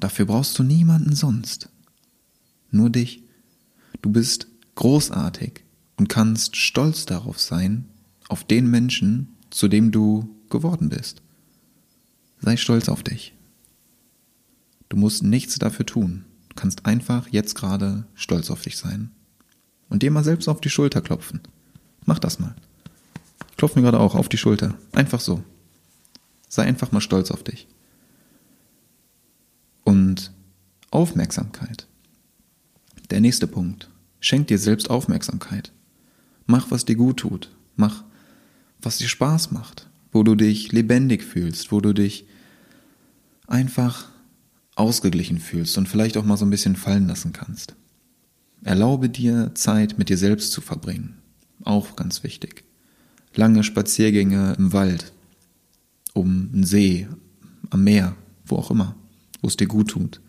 Dafür 0.00 0.26
brauchst 0.26 0.58
du 0.58 0.64
niemanden 0.64 1.14
sonst. 1.14 1.68
Nur 2.72 2.90
dich. 2.90 3.22
Du 4.02 4.10
bist 4.10 4.48
großartig 4.74 5.62
und 5.96 6.08
kannst 6.08 6.56
stolz 6.56 7.06
darauf 7.06 7.38
sein, 7.40 7.84
auf 8.30 8.44
den 8.44 8.70
Menschen, 8.70 9.28
zu 9.50 9.68
dem 9.68 9.90
du 9.90 10.28
geworden 10.50 10.88
bist. 10.88 11.20
Sei 12.40 12.56
stolz 12.56 12.88
auf 12.88 13.02
dich. 13.02 13.34
Du 14.88 14.96
musst 14.96 15.22
nichts 15.22 15.58
dafür 15.58 15.84
tun. 15.84 16.24
Du 16.48 16.54
kannst 16.54 16.86
einfach 16.86 17.28
jetzt 17.28 17.54
gerade 17.54 18.04
stolz 18.14 18.50
auf 18.50 18.62
dich 18.62 18.76
sein. 18.76 19.10
Und 19.88 20.02
dir 20.02 20.12
mal 20.12 20.24
selbst 20.24 20.48
auf 20.48 20.60
die 20.60 20.70
Schulter 20.70 21.00
klopfen. 21.00 21.40
Mach 22.06 22.20
das 22.20 22.38
mal. 22.38 22.54
Ich 23.50 23.56
klopfe 23.56 23.78
mir 23.78 23.84
gerade 23.84 23.98
auch 23.98 24.14
auf 24.14 24.28
die 24.28 24.38
Schulter. 24.38 24.74
Einfach 24.92 25.20
so. 25.20 25.42
Sei 26.48 26.62
einfach 26.62 26.92
mal 26.92 27.00
stolz 27.00 27.30
auf 27.32 27.42
dich. 27.42 27.66
Und 29.82 30.32
Aufmerksamkeit. 30.92 31.88
Der 33.10 33.20
nächste 33.20 33.48
Punkt. 33.48 33.90
Schenk 34.20 34.46
dir 34.46 34.58
selbst 34.58 34.88
Aufmerksamkeit. 34.88 35.72
Mach, 36.46 36.70
was 36.70 36.84
dir 36.84 36.96
gut 36.96 37.18
tut. 37.18 37.50
Mach, 37.76 38.04
was 38.82 38.98
dir 38.98 39.08
Spaß 39.08 39.50
macht. 39.52 39.88
Wo 40.12 40.22
du 40.22 40.34
dich 40.34 40.72
lebendig 40.72 41.22
fühlst. 41.22 41.72
Wo 41.72 41.80
du 41.80 41.92
dich 41.92 42.26
einfach 43.46 44.08
ausgeglichen 44.76 45.38
fühlst 45.38 45.76
und 45.76 45.88
vielleicht 45.88 46.16
auch 46.16 46.24
mal 46.24 46.36
so 46.36 46.46
ein 46.46 46.50
bisschen 46.50 46.76
fallen 46.76 47.06
lassen 47.06 47.32
kannst. 47.32 47.74
Erlaube 48.62 49.08
dir 49.08 49.52
Zeit 49.54 49.98
mit 49.98 50.08
dir 50.08 50.16
selbst 50.16 50.52
zu 50.52 50.60
verbringen. 50.60 51.18
Auch 51.64 51.96
ganz 51.96 52.22
wichtig. 52.22 52.64
Lange 53.34 53.62
Spaziergänge 53.62 54.54
im 54.58 54.72
Wald, 54.72 55.12
um 56.14 56.50
einen 56.52 56.64
See, 56.64 57.08
am 57.70 57.84
Meer, 57.84 58.16
wo 58.46 58.56
auch 58.56 58.70
immer, 58.70 58.96
wo 59.40 59.48
es 59.48 59.56
dir 59.56 59.66
gut 59.66 59.90
tut. 59.90 60.20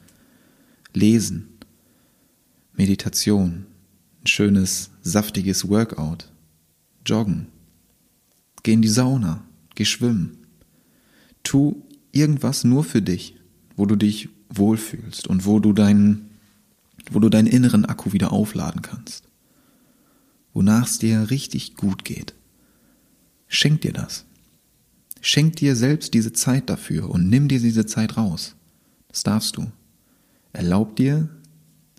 Lesen, 0.93 1.48
Meditation, 2.74 3.65
ein 4.22 4.27
schönes, 4.27 4.91
saftiges 5.01 5.67
Workout, 5.70 6.29
joggen, 7.05 7.48
geh 8.63 8.73
in 8.73 8.81
die 8.81 8.89
Sauna, 8.89 9.43
geh 9.75 9.85
schwimmen. 9.85 10.37
Tu 11.43 11.81
irgendwas 12.11 12.63
nur 12.63 12.83
für 12.83 13.01
dich, 13.01 13.35
wo 13.75 13.85
du 13.85 13.95
dich 13.95 14.29
wohlfühlst 14.49 15.27
und 15.27 15.45
wo 15.45 15.59
du 15.59 15.73
deinen, 15.73 16.29
wo 17.09 17.19
du 17.19 17.29
deinen 17.29 17.47
inneren 17.47 17.85
Akku 17.85 18.13
wieder 18.13 18.31
aufladen 18.31 18.81
kannst. 18.81 19.23
Wonach 20.53 20.87
es 20.87 20.99
dir 20.99 21.29
richtig 21.29 21.75
gut 21.75 22.03
geht. 22.03 22.33
Schenk 23.47 23.81
dir 23.81 23.93
das. 23.93 24.25
Schenk 25.21 25.57
dir 25.57 25.75
selbst 25.75 26.13
diese 26.13 26.33
Zeit 26.33 26.69
dafür 26.69 27.09
und 27.09 27.29
nimm 27.29 27.47
dir 27.47 27.59
diese 27.59 27.85
Zeit 27.85 28.17
raus. 28.17 28.55
Das 29.07 29.23
darfst 29.23 29.57
du. 29.57 29.71
Erlaub 30.53 30.95
dir, 30.95 31.29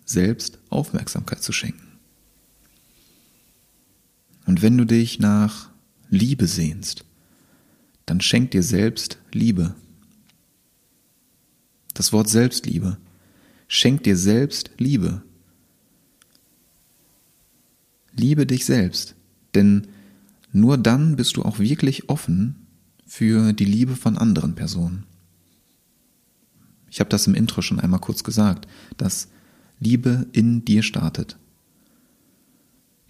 selbst 0.05 0.59
Aufmerksamkeit 0.69 1.41
zu 1.41 1.51
schenken. 1.51 1.99
Und 4.45 4.61
wenn 4.61 4.77
du 4.77 4.85
dich 4.85 5.19
nach 5.19 5.69
Liebe 6.13 6.45
sehnst, 6.45 7.05
dann 8.05 8.21
schenk 8.21 8.51
dir 8.51 8.61
selbst 8.61 9.17
Liebe. 9.31 9.73
Das 11.95 12.13
Wort 12.13 12.29
Selbstliebe. 12.29 12.97
Schenk 13.67 14.03
dir 14.03 14.15
selbst 14.15 14.69
Liebe. 14.77 15.23
Liebe 18.11 18.45
dich 18.45 18.63
selbst, 18.65 19.15
denn 19.55 19.87
nur 20.51 20.77
dann 20.77 21.15
bist 21.15 21.35
du 21.35 21.41
auch 21.41 21.57
wirklich 21.57 22.09
offen 22.09 22.67
für 23.07 23.51
die 23.53 23.65
Liebe 23.65 23.95
von 23.95 24.15
anderen 24.15 24.53
Personen. 24.53 25.07
Ich 26.91 26.99
habe 26.99 27.09
das 27.09 27.25
im 27.25 27.33
Intro 27.33 27.63
schon 27.63 27.79
einmal 27.79 27.99
kurz 27.99 28.23
gesagt, 28.23 28.67
dass 28.97 29.29
Liebe 29.79 30.27
in 30.31 30.63
dir 30.63 30.83
startet. 30.83 31.39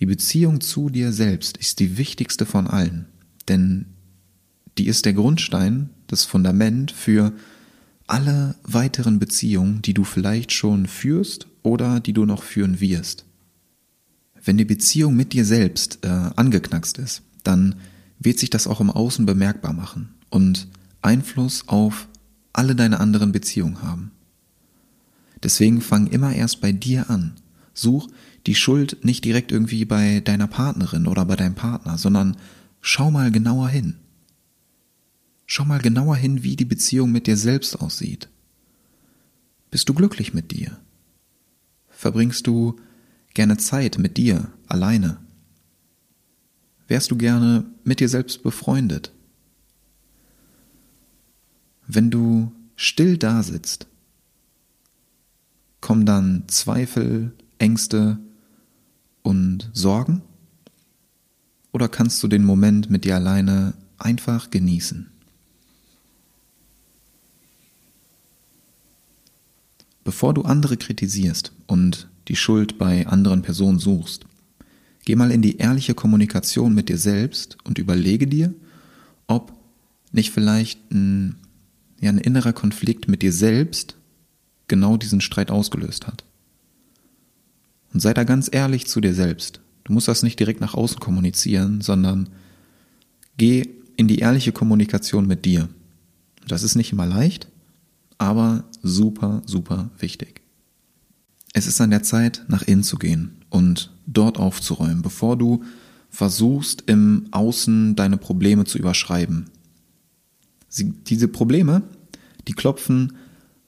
Die 0.03 0.07
Beziehung 0.07 0.59
zu 0.59 0.89
dir 0.89 1.13
selbst 1.13 1.55
ist 1.55 1.79
die 1.79 1.97
wichtigste 1.97 2.45
von 2.45 2.67
allen, 2.67 3.05
denn 3.47 3.85
die 4.77 4.87
ist 4.87 5.05
der 5.05 5.13
Grundstein, 5.13 5.91
das 6.07 6.25
Fundament 6.25 6.91
für 6.91 7.31
alle 8.05 8.55
weiteren 8.63 9.17
Beziehungen, 9.17 9.81
die 9.81 9.93
du 9.93 10.03
vielleicht 10.03 10.51
schon 10.51 10.87
führst 10.87 11.47
oder 11.61 12.01
die 12.01 12.11
du 12.11 12.25
noch 12.25 12.43
führen 12.43 12.81
wirst. 12.81 13.23
Wenn 14.43 14.57
die 14.57 14.65
Beziehung 14.65 15.15
mit 15.15 15.31
dir 15.31 15.45
selbst 15.45 15.99
äh, 16.01 16.09
angeknackst 16.09 16.97
ist, 16.97 17.21
dann 17.45 17.75
wird 18.19 18.39
sich 18.39 18.49
das 18.49 18.67
auch 18.67 18.81
im 18.81 18.89
Außen 18.89 19.25
bemerkbar 19.25 19.71
machen 19.71 20.09
und 20.29 20.67
Einfluss 21.01 21.69
auf 21.69 22.09
alle 22.51 22.75
deine 22.75 22.99
anderen 22.99 23.31
Beziehungen 23.31 23.81
haben. 23.81 24.11
Deswegen 25.41 25.79
fang 25.79 26.07
immer 26.07 26.35
erst 26.35 26.59
bei 26.59 26.73
dir 26.73 27.09
an. 27.09 27.35
Such 27.73 28.09
die 28.45 28.55
Schuld 28.55 29.05
nicht 29.05 29.23
direkt 29.23 29.51
irgendwie 29.51 29.85
bei 29.85 30.19
deiner 30.19 30.47
Partnerin 30.47 31.07
oder 31.07 31.25
bei 31.25 31.35
deinem 31.35 31.55
Partner, 31.55 31.97
sondern 31.97 32.37
schau 32.81 33.09
mal 33.09 33.31
genauer 33.31 33.69
hin. 33.69 33.95
Schau 35.45 35.65
mal 35.65 35.79
genauer 35.79 36.15
hin, 36.15 36.43
wie 36.43 36.55
die 36.55 36.65
Beziehung 36.65 37.11
mit 37.11 37.27
dir 37.27 37.37
selbst 37.37 37.79
aussieht. 37.79 38.29
Bist 39.71 39.87
du 39.89 39.93
glücklich 39.93 40.33
mit 40.33 40.51
dir? 40.51 40.77
Verbringst 41.89 42.47
du 42.47 42.79
gerne 43.33 43.57
Zeit 43.57 43.97
mit 43.97 44.17
dir 44.17 44.51
alleine? 44.67 45.17
Wärst 46.87 47.11
du 47.11 47.15
gerne 47.15 47.65
mit 47.83 47.99
dir 47.99 48.09
selbst 48.09 48.43
befreundet? 48.43 49.11
Wenn 51.87 52.11
du 52.11 52.51
still 52.75 53.17
da 53.17 53.43
sitzt, 53.43 53.87
kommen 55.81 56.05
dann 56.05 56.43
Zweifel, 56.47 57.33
Ängste 57.57 58.19
und 59.23 59.69
Sorgen? 59.73 60.21
Oder 61.71 61.89
kannst 61.89 62.21
du 62.21 62.27
den 62.27 62.43
Moment 62.43 62.89
mit 62.89 63.03
dir 63.03 63.15
alleine 63.15 63.73
einfach 63.97 64.51
genießen? 64.51 65.09
Bevor 70.03 70.33
du 70.33 70.43
andere 70.43 70.77
kritisierst 70.77 71.53
und 71.65 72.09
die 72.27 72.35
Schuld 72.35 72.77
bei 72.77 73.07
anderen 73.07 73.41
Personen 73.41 73.79
suchst, 73.79 74.25
geh 75.05 75.15
mal 75.15 75.31
in 75.31 75.41
die 75.41 75.57
ehrliche 75.57 75.93
Kommunikation 75.95 76.75
mit 76.75 76.89
dir 76.89 76.97
selbst 76.97 77.57
und 77.63 77.77
überlege 77.77 78.27
dir, 78.27 78.53
ob 79.27 79.53
nicht 80.11 80.31
vielleicht 80.31 80.91
ein, 80.91 81.35
ja, 81.99 82.09
ein 82.09 82.17
innerer 82.17 82.53
Konflikt 82.53 83.07
mit 83.07 83.21
dir 83.21 83.31
selbst 83.31 83.95
genau 84.67 84.97
diesen 84.97 85.21
Streit 85.21 85.51
ausgelöst 85.51 86.07
hat. 86.07 86.23
Und 87.93 87.99
sei 87.99 88.13
da 88.13 88.23
ganz 88.23 88.49
ehrlich 88.51 88.87
zu 88.87 89.01
dir 89.01 89.13
selbst. 89.13 89.61
Du 89.83 89.93
musst 89.93 90.07
das 90.07 90.23
nicht 90.23 90.39
direkt 90.39 90.61
nach 90.61 90.73
außen 90.73 90.99
kommunizieren, 90.99 91.81
sondern 91.81 92.29
geh 93.37 93.69
in 93.95 94.07
die 94.07 94.19
ehrliche 94.19 94.51
Kommunikation 94.51 95.27
mit 95.27 95.45
dir. 95.45 95.69
Das 96.47 96.63
ist 96.63 96.75
nicht 96.75 96.91
immer 96.91 97.05
leicht, 97.05 97.47
aber 98.17 98.63
super, 98.81 99.43
super 99.45 99.91
wichtig. 99.99 100.41
Es 101.53 101.67
ist 101.67 101.79
an 101.81 101.91
der 101.91 102.03
Zeit, 102.03 102.43
nach 102.47 102.63
innen 102.63 102.83
zu 102.83 102.97
gehen 102.97 103.37
und 103.49 103.91
dort 104.07 104.37
aufzuräumen, 104.37 105.03
bevor 105.03 105.37
du 105.37 105.63
versuchst, 106.09 106.83
im 106.87 107.27
Außen 107.31 107.95
deine 107.95 108.17
Probleme 108.17 108.65
zu 108.65 108.77
überschreiben. 108.77 109.45
Sie, 110.67 110.91
diese 110.91 111.27
Probleme, 111.27 111.83
die 112.47 112.53
klopfen 112.53 113.13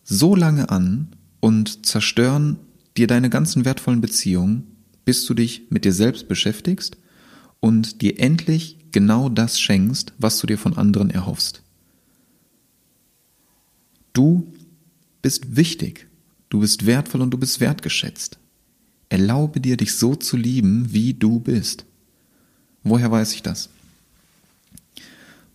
so 0.03 0.35
lange 0.35 0.69
an 0.69 1.09
und 1.39 1.85
zerstören 1.85 2.57
dir 2.97 3.07
deine 3.07 3.29
ganzen 3.29 3.65
wertvollen 3.65 4.01
Beziehungen, 4.01 4.67
bis 5.03 5.25
du 5.25 5.33
dich 5.33 5.63
mit 5.69 5.85
dir 5.85 5.93
selbst 5.93 6.27
beschäftigst 6.27 6.97
und 7.59 8.01
dir 8.01 8.19
endlich 8.19 8.77
genau 8.91 9.29
das 9.29 9.59
schenkst, 9.59 10.13
was 10.17 10.39
du 10.39 10.47
dir 10.47 10.57
von 10.57 10.77
anderen 10.77 11.09
erhoffst. 11.09 11.61
Du 14.13 14.53
bist 15.21 15.55
wichtig, 15.55 16.07
du 16.49 16.61
bist 16.61 16.85
wertvoll 16.85 17.21
und 17.21 17.31
du 17.31 17.37
bist 17.37 17.59
wertgeschätzt. 17.59 18.39
Erlaube 19.09 19.59
dir, 19.59 19.77
dich 19.77 19.95
so 19.95 20.15
zu 20.15 20.37
lieben, 20.37 20.93
wie 20.93 21.13
du 21.13 21.39
bist. 21.39 21.85
Woher 22.83 23.11
weiß 23.11 23.33
ich 23.33 23.43
das? 23.43 23.69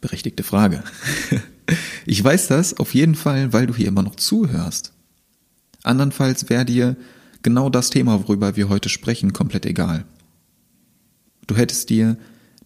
Berechtigte 0.01 0.43
Frage. 0.43 0.85
Ich 2.07 2.25
weiß 2.25 2.49
das 2.49 2.75
auf 2.75 2.95
jeden 2.95 3.15
Fall, 3.15 3.53
weil 3.53 3.67
du 3.67 3.77
hier 3.77 3.87
immer 3.87 4.03
noch 4.03 4.17
zuhörst. 4.17 4.93
Andernfalls 5.85 6.49
wäre 6.49 6.65
dir 6.65 6.97
genau 7.43 7.71
das 7.71 7.91
Thema, 7.91 8.23
worüber 8.23 8.57
wir 8.57 8.69
heute 8.69 8.89
sprechen, 8.89 9.33
komplett 9.33 9.67
egal. 9.67 10.05
Du 11.47 11.57
hättest 11.57 11.91
dir 11.91 12.17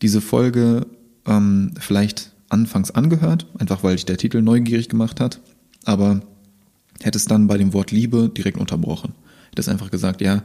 diese 0.02 0.21
Folge 0.21 0.87
ähm, 1.26 1.73
vielleicht 1.78 2.33
anfangs 2.49 2.90
angehört, 2.90 3.47
einfach 3.59 3.83
weil 3.83 3.97
dich 3.97 4.04
der 4.04 4.19
Titel 4.19 4.43
neugierig 4.43 4.88
gemacht 4.88 5.21
hat, 5.21 5.40
aber 5.85 6.23
hättest 7.00 7.31
dann 7.31 7.47
bei 7.47 7.59
dem 7.59 7.73
Wort 7.73 7.90
Liebe 7.90 8.28
direkt 8.28 8.59
unterbrochen. 8.59 9.14
Hättest 9.50 9.69
einfach 9.69 9.90
gesagt, 9.90 10.21
ja, 10.21 10.43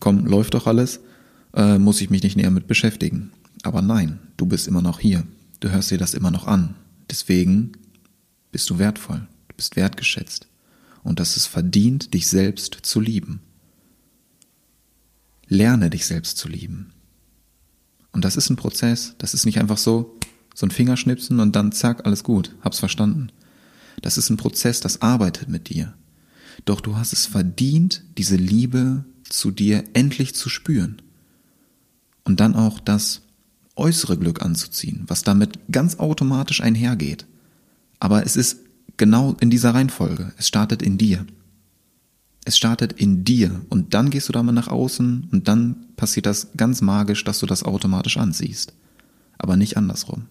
komm, 0.00 0.26
läuft 0.26 0.54
doch 0.54 0.66
alles, 0.66 1.00
äh, 1.54 1.78
muss 1.78 2.00
ich 2.00 2.10
mich 2.10 2.22
nicht 2.22 2.36
näher 2.36 2.50
mit 2.50 2.66
beschäftigen. 2.66 3.32
Aber 3.62 3.82
nein, 3.82 4.18
du 4.36 4.46
bist 4.46 4.68
immer 4.68 4.82
noch 4.82 5.00
hier. 5.00 5.24
Du 5.60 5.70
hörst 5.70 5.90
dir 5.90 5.98
das 5.98 6.14
immer 6.14 6.30
noch 6.30 6.46
an. 6.46 6.74
Deswegen 7.10 7.72
bist 8.52 8.70
du 8.70 8.78
wertvoll, 8.78 9.26
du 9.48 9.56
bist 9.56 9.76
wertgeschätzt. 9.76 10.46
Und 11.02 11.20
das 11.20 11.36
ist 11.36 11.46
verdient, 11.46 12.14
dich 12.14 12.28
selbst 12.28 12.78
zu 12.82 13.00
lieben. 13.00 13.40
Lerne 15.48 15.90
dich 15.90 16.06
selbst 16.06 16.36
zu 16.36 16.48
lieben. 16.48 16.92
Und 18.12 18.24
das 18.24 18.36
ist 18.36 18.50
ein 18.50 18.56
Prozess, 18.56 19.14
das 19.18 19.34
ist 19.34 19.46
nicht 19.46 19.58
einfach 19.58 19.78
so, 19.78 20.18
so 20.54 20.66
ein 20.66 20.70
Fingerschnipsen 20.70 21.40
und 21.40 21.54
dann 21.54 21.72
zack, 21.72 22.04
alles 22.06 22.24
gut, 22.24 22.54
hab's 22.62 22.78
verstanden. 22.78 23.30
Das 24.02 24.18
ist 24.18 24.30
ein 24.30 24.36
Prozess, 24.36 24.80
das 24.80 25.02
arbeitet 25.02 25.48
mit 25.48 25.68
dir. 25.68 25.94
Doch 26.64 26.80
du 26.80 26.96
hast 26.96 27.12
es 27.12 27.26
verdient, 27.26 28.02
diese 28.16 28.36
Liebe 28.36 29.04
zu 29.28 29.50
dir 29.50 29.84
endlich 29.92 30.34
zu 30.34 30.48
spüren. 30.48 31.00
Und 32.24 32.40
dann 32.40 32.54
auch 32.54 32.80
das 32.80 33.22
äußere 33.76 34.18
Glück 34.18 34.42
anzuziehen, 34.42 35.04
was 35.06 35.22
damit 35.22 35.58
ganz 35.70 35.98
automatisch 35.98 36.60
einhergeht. 36.60 37.26
Aber 38.00 38.26
es 38.26 38.36
ist 38.36 38.58
genau 38.96 39.36
in 39.40 39.50
dieser 39.50 39.74
Reihenfolge. 39.74 40.32
Es 40.36 40.48
startet 40.48 40.82
in 40.82 40.98
dir. 40.98 41.24
Es 42.44 42.56
startet 42.56 42.94
in 42.94 43.24
dir 43.24 43.60
und 43.68 43.94
dann 43.94 44.10
gehst 44.10 44.28
du 44.28 44.32
damit 44.32 44.54
nach 44.54 44.68
außen 44.68 45.28
und 45.30 45.48
dann 45.48 45.86
passiert 45.96 46.26
das 46.26 46.48
ganz 46.56 46.80
magisch, 46.80 47.24
dass 47.24 47.40
du 47.40 47.46
das 47.46 47.62
automatisch 47.62 48.16
ansiehst. 48.16 48.72
Aber 49.36 49.56
nicht 49.56 49.76
andersrum. 49.76 50.26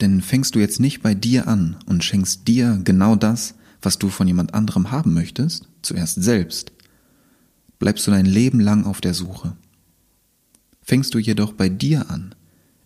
Denn 0.00 0.20
fängst 0.20 0.54
du 0.54 0.58
jetzt 0.58 0.80
nicht 0.80 1.02
bei 1.02 1.14
dir 1.14 1.48
an 1.48 1.76
und 1.86 2.04
schenkst 2.04 2.46
dir 2.48 2.80
genau 2.82 3.16
das, 3.16 3.54
was 3.80 3.98
du 3.98 4.08
von 4.08 4.26
jemand 4.26 4.54
anderem 4.54 4.90
haben 4.90 5.14
möchtest, 5.14 5.68
zuerst 5.82 6.22
selbst, 6.22 6.72
bleibst 7.78 8.06
du 8.06 8.10
dein 8.10 8.26
Leben 8.26 8.60
lang 8.60 8.84
auf 8.84 9.00
der 9.00 9.14
Suche. 9.14 9.56
Fängst 10.82 11.14
du 11.14 11.18
jedoch 11.18 11.52
bei 11.52 11.68
dir 11.68 12.10
an, 12.10 12.34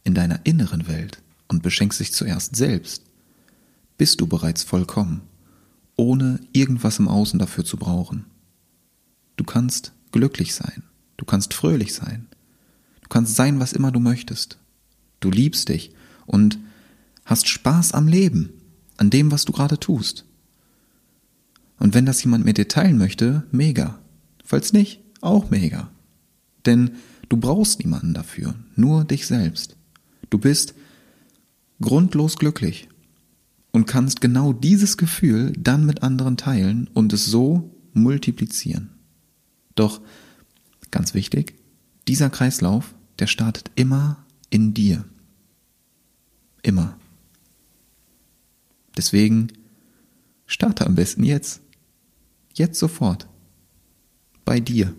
in 0.05 0.15
deiner 0.15 0.41
inneren 0.45 0.89
Welt 0.89 1.23
und 1.49 1.63
beschenkst 1.63 2.01
dich 2.01 2.13
zuerst 2.13 2.57
selbst, 2.57 3.03
bist 3.99 4.21
du 4.21 4.27
bereits 4.27 4.63
vollkommen, 4.63 5.23
ohne 5.97 6.41
irgendwas 6.53 6.99
im 6.99 7.09
Außen 7.09 7.39
dafür 7.39 7.65
zu 7.65 7.77
brauchen. 7.77 8.27
Du 9.37 9.45
kannst 9.45 9.93
glücklich 10.13 10.55
sein, 10.55 10.83
du 11.17 11.25
kannst 11.25 11.55
fröhlich 11.55 11.95
sein, 11.95 12.27
du 13.03 13.09
kannst 13.09 13.37
sein, 13.37 13.61
was 13.61 13.73
immer 13.73 13.91
du 13.91 14.01
möchtest. 14.01 14.59
Du 15.21 15.31
liebst 15.31 15.71
dich 15.71 15.93
und 16.27 16.59
hast 17.25 17.49
Spaß 17.49 17.93
am 17.93 18.07
Leben, 18.07 18.51
an 18.97 19.11
dem, 19.11 19.31
was 19.31 19.45
du 19.45 19.53
gerade 19.53 19.81
tust. 19.81 20.25
Und 21.79 21.95
wenn 21.95 22.07
das 22.07 22.23
jemand 22.23 22.45
mit 22.45 22.59
dir 22.59 22.69
teilen 22.69 22.99
möchte, 22.99 23.45
mega. 23.51 23.99
Falls 24.45 24.73
nicht, 24.73 25.01
auch 25.21 25.51
mega. 25.51 25.91
Denn 26.65 26.93
du 27.29 27.37
brauchst 27.37 27.81
niemanden 27.81 28.15
dafür, 28.15 28.55
nur 28.77 29.05
dich 29.05 29.27
selbst. 29.27 29.77
Du 30.31 30.39
bist 30.39 30.75
grundlos 31.81 32.37
glücklich 32.37 32.89
und 33.77 33.85
kannst 33.85 34.23
genau 34.23 34.55
dieses 34.55 34.97
Gefühl 34.97 35.53
dann 35.53 35.85
mit 35.85 36.03
anderen 36.03 36.39
teilen 36.39 36.89
und 36.95 37.13
es 37.13 37.27
so 37.27 37.77
multiplizieren. 37.93 38.89
Doch, 39.75 40.01
ganz 40.91 41.13
wichtig, 41.13 41.57
dieser 42.09 42.31
Kreislauf, 42.31 42.95
der 43.19 43.27
startet 43.27 43.71
immer 43.75 44.25
in 44.49 44.73
dir. 44.73 45.05
Immer. 46.63 46.97
Deswegen 48.97 49.49
starte 50.47 50.87
am 50.87 50.95
besten 50.95 51.23
jetzt. 51.23 51.61
Jetzt 52.55 52.79
sofort. 52.79 53.29
Bei 54.47 54.59
dir. 54.59 54.95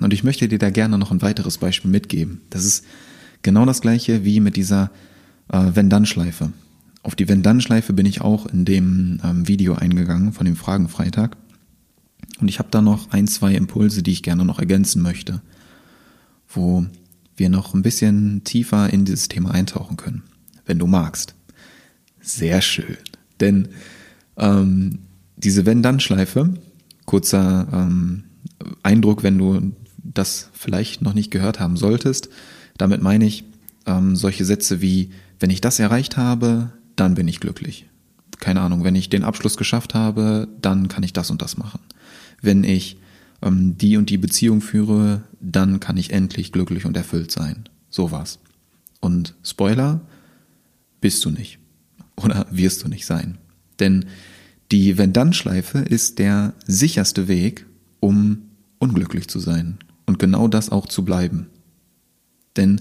Und 0.00 0.14
ich 0.14 0.24
möchte 0.24 0.48
dir 0.48 0.58
da 0.58 0.70
gerne 0.70 0.96
noch 0.96 1.10
ein 1.10 1.20
weiteres 1.20 1.58
Beispiel 1.58 1.90
mitgeben. 1.90 2.40
Das 2.48 2.64
ist 2.64 2.86
genau 3.42 3.66
das 3.66 3.82
gleiche 3.82 4.24
wie 4.24 4.40
mit 4.40 4.56
dieser 4.56 4.90
äh, 5.52 5.72
Wenn-Dann-Schleife. 5.74 6.54
Auf 7.06 7.14
die 7.14 7.28
Wenn-Dann-Schleife 7.28 7.92
bin 7.92 8.04
ich 8.04 8.20
auch 8.20 8.46
in 8.46 8.64
dem 8.64 9.20
ähm, 9.22 9.46
Video 9.46 9.76
eingegangen 9.76 10.32
von 10.32 10.44
dem 10.44 10.56
Fragenfreitag. 10.56 11.36
Und 12.40 12.48
ich 12.48 12.58
habe 12.58 12.68
da 12.72 12.82
noch 12.82 13.12
ein, 13.12 13.28
zwei 13.28 13.54
Impulse, 13.54 14.02
die 14.02 14.10
ich 14.10 14.24
gerne 14.24 14.44
noch 14.44 14.58
ergänzen 14.58 15.02
möchte, 15.02 15.40
wo 16.48 16.84
wir 17.36 17.48
noch 17.48 17.74
ein 17.74 17.82
bisschen 17.82 18.42
tiefer 18.42 18.92
in 18.92 19.04
dieses 19.04 19.28
Thema 19.28 19.52
eintauchen 19.52 19.96
können, 19.96 20.24
wenn 20.64 20.80
du 20.80 20.88
magst. 20.88 21.36
Sehr 22.20 22.60
schön. 22.60 22.96
Denn 23.38 23.68
ähm, 24.36 24.98
diese 25.36 25.64
Wenn-Dann-Schleife, 25.64 26.54
kurzer 27.04 27.68
ähm, 27.72 28.24
Eindruck, 28.82 29.22
wenn 29.22 29.38
du 29.38 29.72
das 30.02 30.50
vielleicht 30.54 31.02
noch 31.02 31.14
nicht 31.14 31.30
gehört 31.30 31.60
haben 31.60 31.76
solltest, 31.76 32.30
damit 32.78 33.00
meine 33.00 33.26
ich 33.26 33.44
ähm, 33.86 34.16
solche 34.16 34.44
Sätze 34.44 34.80
wie, 34.80 35.10
wenn 35.38 35.50
ich 35.50 35.60
das 35.60 35.78
erreicht 35.78 36.16
habe, 36.16 36.72
dann 36.96 37.14
bin 37.14 37.28
ich 37.28 37.40
glücklich. 37.40 37.86
Keine 38.38 38.60
Ahnung, 38.60 38.84
wenn 38.84 38.94
ich 38.94 39.08
den 39.08 39.24
Abschluss 39.24 39.56
geschafft 39.56 39.94
habe, 39.94 40.48
dann 40.60 40.88
kann 40.88 41.02
ich 41.02 41.12
das 41.12 41.30
und 41.30 41.40
das 41.42 41.56
machen. 41.56 41.80
Wenn 42.42 42.64
ich 42.64 42.98
ähm, 43.42 43.78
die 43.78 43.96
und 43.96 44.10
die 44.10 44.18
Beziehung 44.18 44.60
führe, 44.60 45.22
dann 45.40 45.80
kann 45.80 45.96
ich 45.96 46.12
endlich 46.12 46.52
glücklich 46.52 46.84
und 46.84 46.96
erfüllt 46.96 47.30
sein. 47.30 47.68
Sowas. 47.88 48.38
Und 49.00 49.34
Spoiler, 49.42 50.00
bist 51.00 51.24
du 51.24 51.30
nicht. 51.30 51.58
Oder 52.16 52.46
wirst 52.50 52.82
du 52.82 52.88
nicht 52.88 53.06
sein. 53.06 53.38
Denn 53.78 54.06
die 54.72 54.98
Wenn-Dann-Schleife 54.98 55.78
ist 55.78 56.18
der 56.18 56.54
sicherste 56.66 57.28
Weg, 57.28 57.66
um 58.00 58.42
unglücklich 58.78 59.28
zu 59.28 59.38
sein. 59.38 59.78
Und 60.06 60.18
genau 60.18 60.48
das 60.48 60.70
auch 60.70 60.86
zu 60.86 61.04
bleiben. 61.04 61.46
Denn 62.56 62.80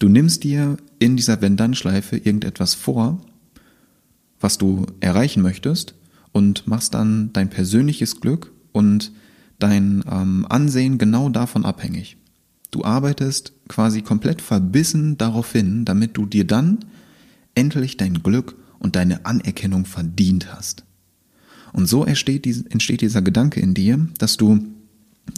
Du 0.00 0.08
nimmst 0.08 0.44
dir 0.44 0.78
in 0.98 1.16
dieser 1.16 1.42
Wenn-Dann-Schleife 1.42 2.16
irgendetwas 2.16 2.74
vor, 2.74 3.20
was 4.40 4.56
du 4.56 4.86
erreichen 5.00 5.42
möchtest 5.42 5.94
und 6.32 6.66
machst 6.66 6.94
dann 6.94 7.32
dein 7.34 7.50
persönliches 7.50 8.18
Glück 8.20 8.50
und 8.72 9.12
dein 9.58 10.02
ähm, 10.10 10.46
Ansehen 10.48 10.96
genau 10.96 11.28
davon 11.28 11.66
abhängig. 11.66 12.16
Du 12.70 12.82
arbeitest 12.82 13.52
quasi 13.68 14.00
komplett 14.00 14.40
verbissen 14.40 15.18
darauf 15.18 15.52
hin, 15.52 15.84
damit 15.84 16.16
du 16.16 16.24
dir 16.24 16.46
dann 16.46 16.78
endlich 17.54 17.98
dein 17.98 18.22
Glück 18.22 18.56
und 18.78 18.96
deine 18.96 19.26
Anerkennung 19.26 19.84
verdient 19.84 20.50
hast. 20.54 20.84
Und 21.74 21.88
so 21.88 22.06
entsteht, 22.06 22.46
entsteht 22.46 23.02
dieser 23.02 23.20
Gedanke 23.20 23.60
in 23.60 23.74
dir, 23.74 24.08
dass 24.16 24.38
du 24.38 24.60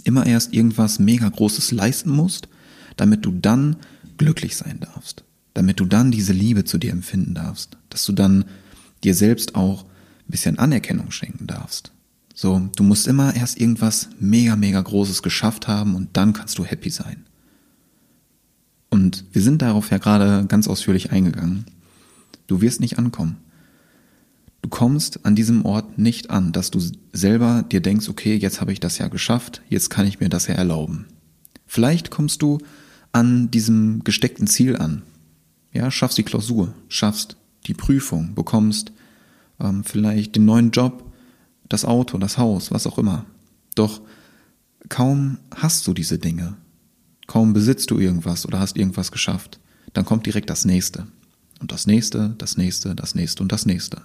immer 0.05 0.25
erst 0.25 0.53
irgendwas 0.53 0.99
mega 0.99 1.27
Großes 1.27 1.73
leisten 1.73 2.11
musst, 2.11 2.47
damit 2.95 3.25
du 3.25 3.31
dann 3.31 3.75
glücklich 4.17 4.55
sein 4.55 4.79
darfst, 4.79 5.23
damit 5.53 5.79
du 5.79 5.85
dann 5.85 6.11
diese 6.11 6.33
Liebe 6.33 6.63
zu 6.65 6.77
dir 6.77 6.91
empfinden 6.91 7.33
darfst, 7.33 7.77
dass 7.89 8.05
du 8.05 8.13
dann 8.13 8.45
dir 9.03 9.15
selbst 9.15 9.55
auch 9.55 9.83
ein 9.83 10.31
bisschen 10.31 10.59
Anerkennung 10.59 11.11
schenken 11.11 11.47
darfst. 11.47 11.91
So, 12.33 12.69
du 12.75 12.83
musst 12.83 13.07
immer 13.07 13.35
erst 13.35 13.59
irgendwas 13.59 14.09
mega, 14.19 14.55
mega 14.55 14.81
Großes 14.81 15.21
geschafft 15.21 15.67
haben 15.67 15.95
und 15.95 16.17
dann 16.17 16.33
kannst 16.33 16.57
du 16.57 16.65
happy 16.65 16.89
sein. 16.89 17.25
Und 18.89 19.25
wir 19.31 19.41
sind 19.41 19.61
darauf 19.61 19.91
ja 19.91 19.97
gerade 19.97 20.45
ganz 20.47 20.67
ausführlich 20.67 21.11
eingegangen. 21.11 21.65
Du 22.47 22.61
wirst 22.61 22.79
nicht 22.79 22.97
ankommen. 22.97 23.37
Du 24.61 24.69
kommst 24.69 25.25
an 25.25 25.35
diesem 25.35 25.65
Ort 25.65 25.97
nicht 25.97 26.29
an, 26.29 26.51
dass 26.51 26.71
du 26.71 26.79
selber 27.11 27.63
dir 27.63 27.81
denkst, 27.81 28.07
okay, 28.07 28.35
jetzt 28.35 28.61
habe 28.61 28.71
ich 28.71 28.79
das 28.79 28.97
ja 28.97 29.09
geschafft, 29.09 29.61
jetzt 29.67 29.89
kann 29.89 30.07
ich 30.07 30.19
mir 30.19 30.29
das 30.29 30.47
ja 30.47 30.55
erlauben. 30.55 31.05
Vielleicht 31.65 32.11
kommst 32.11 32.41
du 32.41 32.59
an 33.13 33.49
diesem 33.51 34.03
gesteckten 34.03 34.47
Ziel 34.47 34.75
an. 34.75 35.03
Ja, 35.71 35.89
schaffst 35.89 36.17
die 36.17 36.23
Klausur, 36.23 36.73
schaffst 36.89 37.37
die 37.65 37.73
Prüfung, 37.73 38.35
bekommst 38.35 38.91
ähm, 39.59 39.83
vielleicht 39.83 40.35
den 40.35 40.45
neuen 40.45 40.71
Job, 40.71 41.11
das 41.69 41.85
Auto, 41.85 42.17
das 42.17 42.37
Haus, 42.37 42.71
was 42.71 42.85
auch 42.85 42.97
immer. 42.97 43.25
Doch 43.75 44.01
kaum 44.89 45.37
hast 45.55 45.87
du 45.87 45.93
diese 45.93 46.19
Dinge, 46.19 46.57
kaum 47.27 47.53
besitzt 47.53 47.89
du 47.91 47.99
irgendwas 47.99 48.45
oder 48.45 48.59
hast 48.59 48.77
irgendwas 48.77 49.11
geschafft, 49.11 49.59
dann 49.93 50.05
kommt 50.05 50.25
direkt 50.25 50.49
das 50.49 50.65
nächste. 50.65 51.07
Und 51.61 51.71
das 51.71 51.87
nächste, 51.87 52.35
das 52.39 52.57
nächste, 52.57 52.93
das 52.93 53.15
nächste 53.15 53.41
und 53.41 53.51
das 53.51 53.65
nächste. 53.65 54.01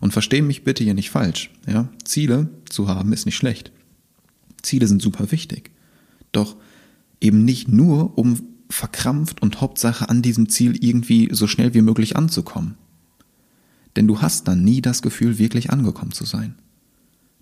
Und 0.00 0.12
versteh 0.12 0.40
mich 0.42 0.62
bitte 0.62 0.84
hier 0.84 0.94
nicht 0.94 1.10
falsch, 1.10 1.50
ja? 1.66 1.88
Ziele 2.04 2.48
zu 2.68 2.88
haben 2.88 3.12
ist 3.12 3.26
nicht 3.26 3.36
schlecht. 3.36 3.72
Ziele 4.62 4.86
sind 4.86 5.02
super 5.02 5.32
wichtig. 5.32 5.70
Doch 6.30 6.56
eben 7.22 7.44
nicht 7.44 7.68
nur, 7.68 8.18
um 8.18 8.40
verkrampft 8.68 9.42
und 9.42 9.60
Hauptsache 9.60 10.08
an 10.08 10.22
diesem 10.22 10.48
Ziel 10.48 10.82
irgendwie 10.82 11.28
so 11.32 11.46
schnell 11.46 11.74
wie 11.74 11.82
möglich 11.82 12.16
anzukommen. 12.16 12.74
Denn 13.96 14.06
du 14.06 14.22
hast 14.22 14.48
dann 14.48 14.64
nie 14.64 14.80
das 14.80 15.02
Gefühl, 15.02 15.38
wirklich 15.38 15.70
angekommen 15.70 16.12
zu 16.12 16.24
sein. 16.24 16.54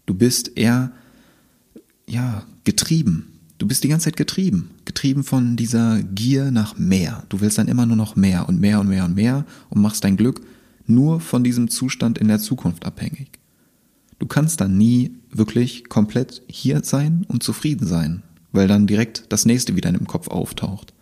Du 0.06 0.14
bist 0.14 0.56
eher, 0.56 0.92
ja, 2.08 2.44
getrieben. 2.64 3.28
Du 3.58 3.68
bist 3.68 3.84
die 3.84 3.88
ganze 3.88 4.06
Zeit 4.06 4.16
getrieben. 4.16 4.70
Getrieben 4.84 5.22
von 5.22 5.56
dieser 5.56 6.02
Gier 6.02 6.50
nach 6.50 6.76
mehr. 6.76 7.24
Du 7.28 7.40
willst 7.40 7.58
dann 7.58 7.68
immer 7.68 7.86
nur 7.86 7.96
noch 7.96 8.16
mehr 8.16 8.48
und 8.48 8.60
mehr 8.60 8.80
und 8.80 8.88
mehr 8.88 9.04
und 9.04 9.14
mehr 9.14 9.46
und 9.68 9.80
machst 9.80 10.02
dein 10.02 10.16
Glück 10.16 10.40
nur 10.86 11.20
von 11.20 11.44
diesem 11.44 11.68
Zustand 11.68 12.18
in 12.18 12.26
der 12.26 12.40
Zukunft 12.40 12.84
abhängig. 12.84 13.30
Du 14.18 14.26
kannst 14.26 14.60
dann 14.60 14.76
nie 14.76 15.12
wirklich 15.30 15.88
komplett 15.88 16.42
hier 16.48 16.82
sein 16.82 17.24
und 17.28 17.42
zufrieden 17.42 17.86
sein, 17.86 18.22
weil 18.52 18.68
dann 18.68 18.86
direkt 18.86 19.24
das 19.28 19.46
nächste 19.46 19.76
wieder 19.76 19.88
in 19.88 19.96
dem 19.96 20.06
Kopf 20.06 20.28
auftaucht. 20.28 20.92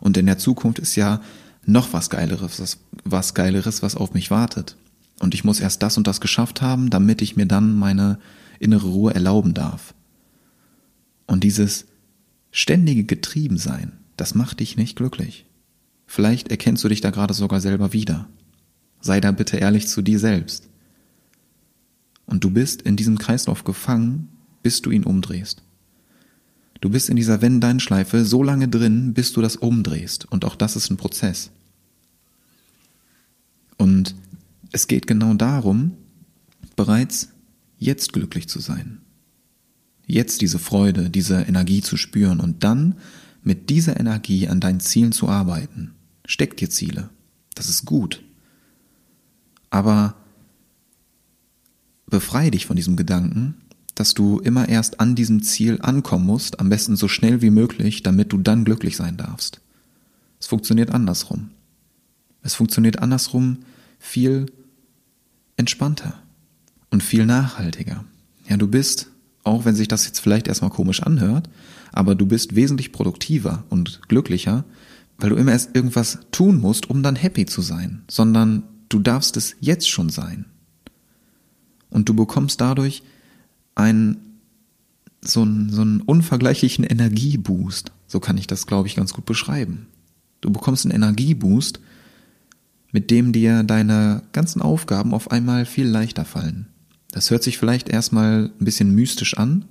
Und 0.00 0.16
in 0.16 0.26
der 0.26 0.38
Zukunft 0.38 0.78
ist 0.78 0.96
ja 0.96 1.20
noch 1.64 1.92
was 1.92 2.10
Geileres, 2.10 2.78
was, 3.04 3.34
Geileres, 3.34 3.82
was 3.82 3.94
auf 3.94 4.14
mich 4.14 4.30
wartet. 4.30 4.76
Und 5.20 5.34
ich 5.34 5.44
muss 5.44 5.60
erst 5.60 5.82
das 5.82 5.96
und 5.96 6.06
das 6.06 6.20
geschafft 6.20 6.62
haben, 6.62 6.90
damit 6.90 7.22
ich 7.22 7.36
mir 7.36 7.46
dann 7.46 7.76
meine 7.76 8.18
innere 8.60 8.88
Ruhe 8.88 9.14
erlauben 9.14 9.54
darf. 9.54 9.94
Und 11.26 11.44
dieses 11.44 11.86
ständige 12.50 13.04
Getriebensein, 13.04 13.92
das 14.16 14.34
macht 14.34 14.60
dich 14.60 14.76
nicht 14.76 14.96
glücklich. 14.96 15.46
Vielleicht 16.06 16.48
erkennst 16.48 16.82
du 16.82 16.88
dich 16.88 17.00
da 17.00 17.10
gerade 17.10 17.34
sogar 17.34 17.60
selber 17.60 17.92
wieder. 17.92 18.28
Sei 19.00 19.20
da 19.20 19.30
bitte 19.30 19.58
ehrlich 19.58 19.86
zu 19.88 20.00
dir 20.02 20.18
selbst. 20.18 20.68
Und 22.24 22.44
du 22.44 22.50
bist 22.50 22.82
in 22.82 22.96
diesem 22.96 23.18
Kreislauf 23.18 23.64
gefangen, 23.64 24.28
bis 24.62 24.80
du 24.80 24.90
ihn 24.90 25.04
umdrehst. 25.04 25.62
Du 26.80 26.90
bist 26.90 27.08
in 27.08 27.16
dieser 27.16 27.42
Wenn-Dein-Schleife 27.42 28.24
so 28.24 28.42
lange 28.42 28.68
drin, 28.68 29.14
bis 29.14 29.32
du 29.32 29.42
das 29.42 29.56
umdrehst. 29.56 30.30
Und 30.30 30.44
auch 30.44 30.54
das 30.54 30.76
ist 30.76 30.90
ein 30.90 30.96
Prozess. 30.96 31.50
Und 33.76 34.14
es 34.72 34.86
geht 34.86 35.06
genau 35.06 35.34
darum, 35.34 35.92
bereits 36.76 37.30
jetzt 37.78 38.12
glücklich 38.12 38.48
zu 38.48 38.60
sein. 38.60 39.00
Jetzt 40.06 40.40
diese 40.40 40.58
Freude, 40.58 41.10
diese 41.10 41.42
Energie 41.42 41.82
zu 41.82 41.96
spüren 41.96 42.40
und 42.40 42.64
dann 42.64 42.96
mit 43.42 43.70
dieser 43.70 43.98
Energie 43.98 44.48
an 44.48 44.60
deinen 44.60 44.80
Zielen 44.80 45.12
zu 45.12 45.28
arbeiten. 45.28 45.92
Steck 46.24 46.56
dir 46.56 46.70
Ziele. 46.70 47.10
Das 47.54 47.68
ist 47.68 47.84
gut. 47.84 48.22
Aber 49.70 50.14
befreie 52.06 52.50
dich 52.50 52.66
von 52.66 52.76
diesem 52.76 52.96
Gedanken, 52.96 53.54
dass 53.98 54.14
du 54.14 54.38
immer 54.38 54.68
erst 54.68 55.00
an 55.00 55.14
diesem 55.14 55.42
Ziel 55.42 55.78
ankommen 55.82 56.26
musst, 56.26 56.60
am 56.60 56.68
besten 56.68 56.96
so 56.96 57.08
schnell 57.08 57.42
wie 57.42 57.50
möglich, 57.50 58.02
damit 58.02 58.32
du 58.32 58.38
dann 58.38 58.64
glücklich 58.64 58.96
sein 58.96 59.16
darfst. 59.16 59.60
Es 60.40 60.46
funktioniert 60.46 60.90
andersrum. 60.90 61.50
Es 62.42 62.54
funktioniert 62.54 63.00
andersrum 63.00 63.58
viel 63.98 64.46
entspannter 65.56 66.14
und 66.90 67.02
viel 67.02 67.26
nachhaltiger. 67.26 68.04
Ja, 68.48 68.56
du 68.56 68.68
bist, 68.68 69.10
auch 69.42 69.64
wenn 69.64 69.74
sich 69.74 69.88
das 69.88 70.06
jetzt 70.06 70.20
vielleicht 70.20 70.46
erstmal 70.46 70.70
komisch 70.70 71.02
anhört, 71.02 71.50
aber 71.92 72.14
du 72.14 72.26
bist 72.26 72.54
wesentlich 72.54 72.92
produktiver 72.92 73.64
und 73.68 74.00
glücklicher, 74.08 74.64
weil 75.18 75.30
du 75.30 75.36
immer 75.36 75.52
erst 75.52 75.74
irgendwas 75.74 76.20
tun 76.30 76.60
musst, 76.60 76.88
um 76.88 77.02
dann 77.02 77.16
happy 77.16 77.46
zu 77.46 77.60
sein, 77.60 78.02
sondern 78.08 78.62
du 78.88 79.00
darfst 79.00 79.36
es 79.36 79.56
jetzt 79.60 79.88
schon 79.88 80.08
sein. 80.08 80.44
Und 81.90 82.08
du 82.08 82.14
bekommst 82.14 82.60
dadurch 82.60 83.02
einen, 83.78 84.18
so 85.22 85.42
einen, 85.42 85.70
so 85.70 85.82
einen 85.82 86.00
unvergleichlichen 86.00 86.84
Energieboost. 86.84 87.92
So 88.06 88.20
kann 88.20 88.36
ich 88.36 88.46
das, 88.46 88.66
glaube 88.66 88.88
ich, 88.88 88.96
ganz 88.96 89.12
gut 89.12 89.24
beschreiben. 89.24 89.86
Du 90.40 90.50
bekommst 90.50 90.84
einen 90.84 90.94
Energieboost, 90.94 91.80
mit 92.92 93.10
dem 93.10 93.32
dir 93.32 93.62
deine 93.62 94.22
ganzen 94.32 94.62
Aufgaben 94.62 95.14
auf 95.14 95.30
einmal 95.30 95.66
viel 95.66 95.86
leichter 95.86 96.24
fallen. 96.24 96.66
Das 97.10 97.30
hört 97.30 97.42
sich 97.42 97.58
vielleicht 97.58 97.88
erstmal 97.88 98.50
ein 98.60 98.64
bisschen 98.64 98.94
mystisch 98.94 99.36
an, 99.36 99.64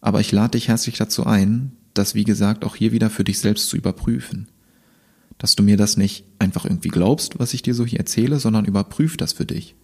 aber 0.00 0.20
ich 0.20 0.32
lade 0.32 0.52
dich 0.52 0.68
herzlich 0.68 0.96
dazu 0.96 1.26
ein, 1.26 1.72
das 1.94 2.14
wie 2.14 2.24
gesagt 2.24 2.64
auch 2.64 2.76
hier 2.76 2.92
wieder 2.92 3.10
für 3.10 3.24
dich 3.24 3.38
selbst 3.38 3.68
zu 3.68 3.76
überprüfen. 3.76 4.48
Dass 5.38 5.56
du 5.56 5.62
mir 5.62 5.76
das 5.76 5.96
nicht 5.96 6.24
einfach 6.38 6.64
irgendwie 6.64 6.88
glaubst, 6.88 7.38
was 7.38 7.54
ich 7.54 7.62
dir 7.62 7.74
so 7.74 7.84
hier 7.84 7.98
erzähle, 7.98 8.38
sondern 8.38 8.64
überprüf 8.64 9.16
das 9.16 9.32
für 9.32 9.46
dich. 9.46 9.74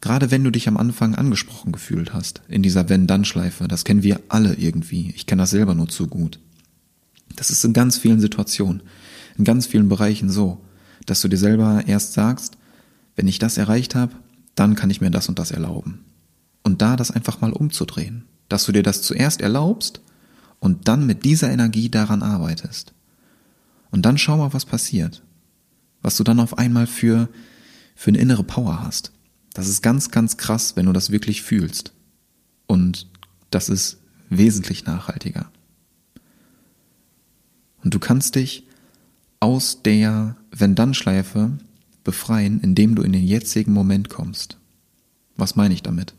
Gerade 0.00 0.30
wenn 0.30 0.44
du 0.44 0.50
dich 0.50 0.68
am 0.68 0.76
Anfang 0.76 1.14
angesprochen 1.14 1.72
gefühlt 1.72 2.12
hast, 2.12 2.42
in 2.48 2.62
dieser 2.62 2.88
Wenn-Dann-Schleife, 2.88 3.68
das 3.68 3.84
kennen 3.84 4.02
wir 4.02 4.20
alle 4.28 4.54
irgendwie. 4.54 5.12
Ich 5.16 5.26
kenne 5.26 5.42
das 5.42 5.50
selber 5.50 5.74
nur 5.74 5.88
zu 5.88 6.06
gut. 6.06 6.38
Das 7.36 7.50
ist 7.50 7.64
in 7.64 7.72
ganz 7.72 7.96
vielen 7.96 8.20
Situationen, 8.20 8.82
in 9.38 9.44
ganz 9.44 9.66
vielen 9.66 9.88
Bereichen 9.88 10.30
so, 10.30 10.64
dass 11.06 11.20
du 11.20 11.28
dir 11.28 11.38
selber 11.38 11.84
erst 11.86 12.12
sagst, 12.12 12.56
wenn 13.16 13.28
ich 13.28 13.38
das 13.38 13.58
erreicht 13.58 13.94
habe, 13.94 14.14
dann 14.54 14.74
kann 14.74 14.90
ich 14.90 15.00
mir 15.00 15.10
das 15.10 15.28
und 15.28 15.38
das 15.38 15.50
erlauben. 15.50 16.04
Und 16.62 16.82
da 16.82 16.96
das 16.96 17.10
einfach 17.10 17.40
mal 17.40 17.52
umzudrehen, 17.52 18.24
dass 18.48 18.64
du 18.64 18.72
dir 18.72 18.82
das 18.82 19.02
zuerst 19.02 19.40
erlaubst 19.40 20.00
und 20.60 20.88
dann 20.88 21.06
mit 21.06 21.24
dieser 21.24 21.50
Energie 21.50 21.90
daran 21.90 22.22
arbeitest. 22.22 22.92
Und 23.90 24.06
dann 24.06 24.18
schau 24.18 24.38
mal, 24.38 24.52
was 24.52 24.64
passiert. 24.64 25.22
Was 26.02 26.16
du 26.16 26.24
dann 26.24 26.40
auf 26.40 26.58
einmal 26.58 26.86
für, 26.86 27.28
für 27.94 28.08
eine 28.08 28.18
innere 28.18 28.44
Power 28.44 28.82
hast. 28.82 29.12
Das 29.54 29.68
ist 29.68 29.82
ganz, 29.82 30.10
ganz 30.10 30.36
krass, 30.36 30.76
wenn 30.76 30.86
du 30.86 30.92
das 30.92 31.10
wirklich 31.10 31.42
fühlst. 31.42 31.92
Und 32.66 33.08
das 33.50 33.68
ist 33.68 33.98
wesentlich 34.28 34.84
nachhaltiger. 34.84 35.50
Und 37.82 37.94
du 37.94 37.98
kannst 37.98 38.34
dich 38.34 38.66
aus 39.40 39.82
der 39.82 40.36
Wenn-Dann-Schleife 40.50 41.52
befreien, 42.02 42.60
indem 42.60 42.94
du 42.94 43.02
in 43.02 43.12
den 43.12 43.24
jetzigen 43.24 43.72
Moment 43.72 44.10
kommst. 44.10 44.58
Was 45.36 45.56
meine 45.56 45.74
ich 45.74 45.82
damit? 45.82 46.14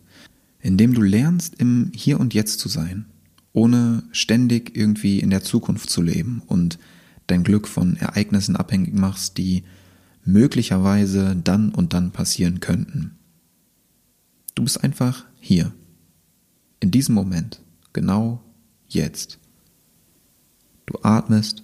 Indem 0.59 0.93
du 0.93 1.01
lernst, 1.01 1.55
im 1.55 1.91
Hier 1.93 2.19
und 2.19 2.33
Jetzt 2.33 2.59
zu 2.59 2.69
sein, 2.69 3.05
ohne 3.51 4.03
ständig 4.11 4.77
irgendwie 4.77 5.19
in 5.19 5.29
der 5.29 5.43
Zukunft 5.43 5.89
zu 5.89 6.01
leben 6.01 6.41
und 6.47 6.79
dein 7.27 7.43
Glück 7.43 7.67
von 7.67 7.97
Ereignissen 7.97 8.55
abhängig 8.55 8.93
machst, 8.93 9.37
die 9.37 9.63
möglicherweise 10.23 11.35
dann 11.35 11.69
und 11.69 11.93
dann 11.93 12.11
passieren 12.11 12.59
könnten. 12.59 13.17
Du 14.55 14.63
bist 14.63 14.83
einfach 14.83 15.25
hier. 15.39 15.73
In 16.79 16.91
diesem 16.91 17.13
Moment. 17.13 17.61
Genau 17.93 18.41
jetzt. 18.87 19.39
Du 20.85 20.97
atmest. 21.03 21.63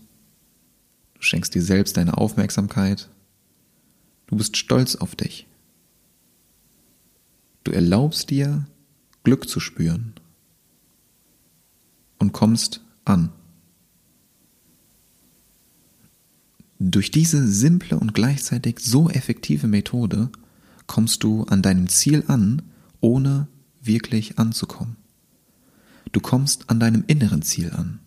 Du 1.15 1.21
schenkst 1.21 1.55
dir 1.55 1.61
selbst 1.61 1.97
deine 1.97 2.17
Aufmerksamkeit. 2.17 3.09
Du 4.27 4.35
bist 4.35 4.57
stolz 4.57 4.95
auf 4.95 5.15
dich. 5.15 5.47
Du 7.63 7.71
erlaubst 7.71 8.29
dir, 8.29 8.65
Glück 9.23 9.47
zu 9.47 9.59
spüren 9.59 10.13
und 12.17 12.33
kommst 12.33 12.81
an. 13.05 13.31
Durch 16.79 17.11
diese 17.11 17.47
simple 17.47 17.99
und 17.99 18.15
gleichzeitig 18.15 18.79
so 18.79 19.09
effektive 19.09 19.67
Methode 19.67 20.31
kommst 20.87 21.23
du 21.23 21.43
an 21.43 21.61
deinem 21.61 21.87
Ziel 21.89 22.23
an, 22.27 22.63
ohne 23.01 23.47
wirklich 23.81 24.39
anzukommen. 24.39 24.95
Du 26.11 26.19
kommst 26.19 26.69
an 26.69 26.79
deinem 26.79 27.03
inneren 27.07 27.41
Ziel 27.41 27.71
an, 27.71 27.99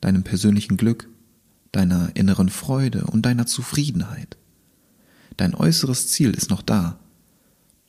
deinem 0.00 0.22
persönlichen 0.22 0.76
Glück, 0.76 1.08
deiner 1.72 2.14
inneren 2.16 2.48
Freude 2.48 3.04
und 3.04 3.22
deiner 3.22 3.46
Zufriedenheit. 3.46 4.36
Dein 5.36 5.54
äußeres 5.54 6.08
Ziel 6.08 6.30
ist 6.30 6.50
noch 6.50 6.62
da, 6.62 6.98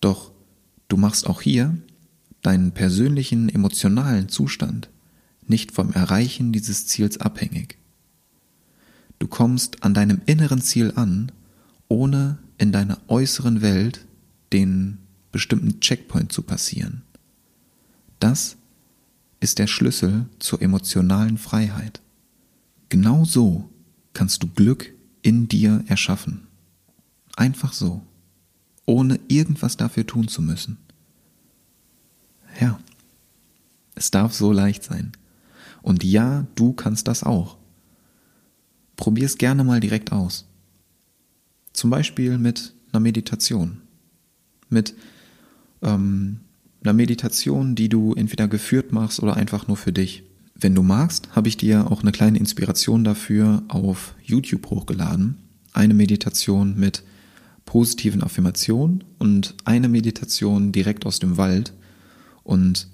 doch 0.02 0.32
du 0.88 0.98
machst 0.98 1.28
auch 1.28 1.41
hier 1.41 1.78
deinen 2.41 2.72
persönlichen 2.72 3.50
emotionalen 3.50 4.30
Zustand 4.30 4.89
nicht 5.48 5.72
vom 5.72 5.91
Erreichen 5.93 6.52
dieses 6.52 6.88
Ziels 6.88 7.19
abhängig. 7.19 7.78
Du 9.17 9.28
kommst 9.28 9.84
an 9.84 9.93
deinem 9.93 10.22
inneren 10.26 10.62
Ziel 10.62 10.93
an, 10.95 11.32
ohne 11.88 12.38
in 12.58 12.72
deiner 12.72 13.00
äußeren 13.08 13.62
Welt 13.62 14.06
den 14.54 15.00
bestimmten 15.31 15.79
Checkpoint 15.79 16.31
zu 16.31 16.41
passieren. 16.41 17.03
Das 18.19 18.57
ist 19.39 19.59
der 19.59 19.67
Schlüssel 19.67 20.25
zur 20.39 20.61
emotionalen 20.61 21.37
Freiheit. 21.37 22.01
Genau 22.89 23.23
so 23.23 23.69
kannst 24.13 24.43
du 24.43 24.47
Glück 24.47 24.93
in 25.21 25.47
dir 25.47 25.83
erschaffen. 25.87 26.47
Einfach 27.35 27.73
so, 27.73 28.01
ohne 28.85 29.19
irgendwas 29.27 29.77
dafür 29.77 30.05
tun 30.05 30.27
zu 30.27 30.41
müssen. 30.41 30.77
Ja, 32.59 32.79
es 33.95 34.11
darf 34.11 34.33
so 34.33 34.51
leicht 34.51 34.83
sein. 34.83 35.11
Und 35.81 36.03
ja, 36.03 36.45
du 36.55 36.73
kannst 36.73 37.07
das 37.07 37.23
auch. 37.23 37.57
Probier 38.97 39.25
es 39.25 39.37
gerne 39.37 39.63
mal 39.63 39.79
direkt 39.79 40.11
aus. 40.11 40.45
Zum 41.71 41.89
Beispiel 41.89 42.37
mit 42.37 42.73
einer 42.91 42.99
Meditation. 42.99 43.81
Mit 44.69 44.95
ähm, 45.81 46.41
einer 46.83 46.93
Meditation, 46.93 47.75
die 47.75 47.89
du 47.89 48.13
entweder 48.13 48.47
geführt 48.47 48.91
machst 48.91 49.21
oder 49.21 49.35
einfach 49.35 49.67
nur 49.67 49.77
für 49.77 49.91
dich. 49.91 50.23
Wenn 50.55 50.75
du 50.75 50.83
magst, 50.83 51.35
habe 51.35 51.47
ich 51.47 51.57
dir 51.57 51.89
auch 51.91 52.01
eine 52.01 52.11
kleine 52.11 52.37
Inspiration 52.37 53.03
dafür 53.03 53.63
auf 53.67 54.15
YouTube 54.23 54.69
hochgeladen. 54.69 55.37
Eine 55.73 55.93
Meditation 55.93 56.77
mit 56.77 57.03
positiven 57.65 58.23
Affirmationen 58.23 59.03
und 59.19 59.55
eine 59.63 59.87
Meditation 59.87 60.71
direkt 60.71 61.05
aus 61.05 61.19
dem 61.19 61.37
Wald. 61.37 61.73
Und 62.43 62.87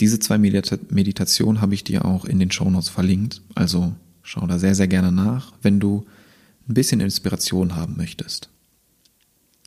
diese 0.00 0.18
zwei 0.18 0.36
Medita 0.36 0.78
Meditationen 0.90 1.60
habe 1.60 1.74
ich 1.74 1.84
dir 1.84 2.04
auch 2.04 2.24
in 2.24 2.38
den 2.38 2.50
Shownotes 2.50 2.88
verlinkt. 2.88 3.40
Also 3.54 3.94
schau 4.22 4.46
da 4.46 4.58
sehr, 4.58 4.74
sehr 4.74 4.88
gerne 4.88 5.12
nach, 5.12 5.52
wenn 5.62 5.80
du 5.80 6.04
ein 6.68 6.74
bisschen 6.74 7.00
Inspiration 7.00 7.76
haben 7.76 7.96
möchtest. 7.96 8.50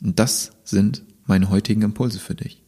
Und 0.02 0.18
das 0.18 0.52
sind 0.64 1.02
meine 1.26 1.50
heutigen 1.50 1.82
Impulse 1.82 2.18
für 2.18 2.34
dich. 2.34 2.59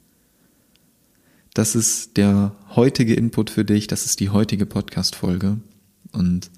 Das 1.54 1.74
ist 1.74 2.16
der 2.16 2.56
heutige 2.74 3.14
Input 3.14 3.50
für 3.50 3.64
dich, 3.64 3.86
das 3.86 4.06
ist 4.06 4.20
die 4.20 4.30
heutige 4.30 4.64
Podcast-Folge. 4.64 5.58
Und 6.12 6.50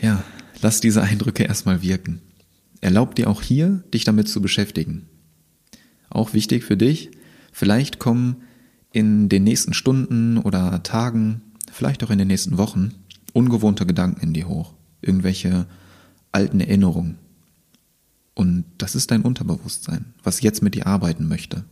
ja, 0.00 0.22
lass 0.62 0.80
diese 0.80 1.02
Eindrücke 1.02 1.42
erstmal 1.42 1.82
wirken. 1.82 2.20
Erlaub 2.80 3.14
dir 3.16 3.28
auch 3.28 3.42
hier, 3.42 3.82
dich 3.92 4.04
damit 4.04 4.28
zu 4.28 4.40
beschäftigen. 4.40 5.06
Auch 6.08 6.32
wichtig 6.32 6.64
für 6.64 6.76
dich, 6.76 7.10
vielleicht 7.52 7.98
kommen 7.98 8.36
in 8.92 9.28
den 9.28 9.44
nächsten 9.44 9.74
Stunden 9.74 10.38
oder 10.38 10.82
Tagen, 10.82 11.42
vielleicht 11.72 12.04
auch 12.04 12.10
in 12.10 12.18
den 12.18 12.28
nächsten 12.28 12.56
Wochen, 12.56 12.94
ungewohnte 13.32 13.84
Gedanken 13.84 14.20
in 14.20 14.32
dir 14.32 14.48
hoch. 14.48 14.74
Irgendwelche 15.02 15.66
alten 16.30 16.60
Erinnerungen. 16.60 17.18
Und 18.34 18.64
das 18.78 18.94
ist 18.94 19.10
dein 19.10 19.22
Unterbewusstsein, 19.22 20.14
was 20.22 20.40
jetzt 20.40 20.62
mit 20.62 20.74
dir 20.74 20.86
arbeiten 20.86 21.26
möchte. 21.26 21.64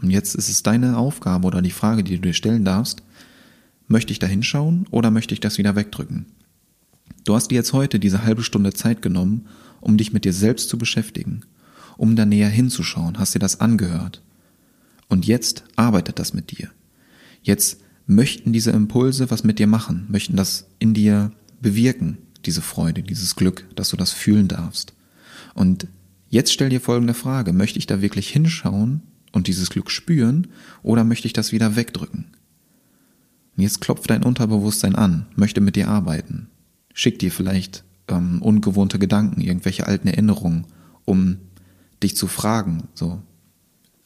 Und 0.00 0.10
jetzt 0.10 0.34
ist 0.34 0.48
es 0.48 0.62
deine 0.62 0.98
Aufgabe 0.98 1.46
oder 1.46 1.62
die 1.62 1.70
Frage, 1.70 2.04
die 2.04 2.16
du 2.16 2.22
dir 2.22 2.34
stellen 2.34 2.64
darfst, 2.64 3.02
möchte 3.88 4.12
ich 4.12 4.18
da 4.18 4.26
hinschauen 4.26 4.86
oder 4.90 5.10
möchte 5.10 5.34
ich 5.34 5.40
das 5.40 5.58
wieder 5.58 5.76
wegdrücken? 5.76 6.26
Du 7.24 7.34
hast 7.34 7.48
dir 7.48 7.56
jetzt 7.56 7.72
heute 7.72 7.98
diese 7.98 8.24
halbe 8.24 8.42
Stunde 8.42 8.72
Zeit 8.72 9.02
genommen, 9.02 9.46
um 9.80 9.96
dich 9.96 10.12
mit 10.12 10.24
dir 10.24 10.32
selbst 10.32 10.68
zu 10.68 10.78
beschäftigen, 10.78 11.42
um 11.96 12.14
da 12.16 12.24
näher 12.26 12.48
hinzuschauen, 12.48 13.18
hast 13.18 13.34
dir 13.34 13.40
das 13.40 13.60
angehört. 13.60 14.22
Und 15.08 15.26
jetzt 15.26 15.64
arbeitet 15.76 16.18
das 16.18 16.34
mit 16.34 16.50
dir. 16.50 16.70
Jetzt 17.42 17.80
möchten 18.06 18.52
diese 18.52 18.70
Impulse 18.70 19.30
was 19.30 19.44
mit 19.44 19.58
dir 19.58 19.66
machen, 19.66 20.06
möchten 20.08 20.36
das 20.36 20.66
in 20.78 20.94
dir 20.94 21.32
bewirken, 21.60 22.18
diese 22.44 22.62
Freude, 22.62 23.02
dieses 23.02 23.34
Glück, 23.34 23.66
dass 23.74 23.90
du 23.90 23.96
das 23.96 24.12
fühlen 24.12 24.48
darfst. 24.48 24.94
Und 25.54 25.88
jetzt 26.28 26.52
stell 26.52 26.68
dir 26.68 26.80
folgende 26.80 27.14
Frage, 27.14 27.52
möchte 27.52 27.78
ich 27.78 27.86
da 27.86 28.02
wirklich 28.02 28.28
hinschauen 28.28 29.02
und 29.36 29.48
dieses 29.48 29.68
Glück 29.68 29.90
spüren 29.90 30.46
oder 30.82 31.04
möchte 31.04 31.26
ich 31.26 31.34
das 31.34 31.52
wieder 31.52 31.76
wegdrücken? 31.76 32.24
Und 33.54 33.62
jetzt 33.62 33.82
klopft 33.82 34.08
dein 34.08 34.22
Unterbewusstsein 34.22 34.94
an, 34.94 35.26
möchte 35.36 35.60
mit 35.60 35.76
dir 35.76 35.88
arbeiten, 35.88 36.48
schickt 36.94 37.20
dir 37.20 37.30
vielleicht 37.30 37.84
ähm, 38.08 38.40
ungewohnte 38.40 38.98
Gedanken, 38.98 39.42
irgendwelche 39.42 39.86
alten 39.86 40.08
Erinnerungen, 40.08 40.66
um 41.04 41.36
dich 42.02 42.16
zu 42.16 42.28
fragen, 42.28 42.84
so, 42.94 43.20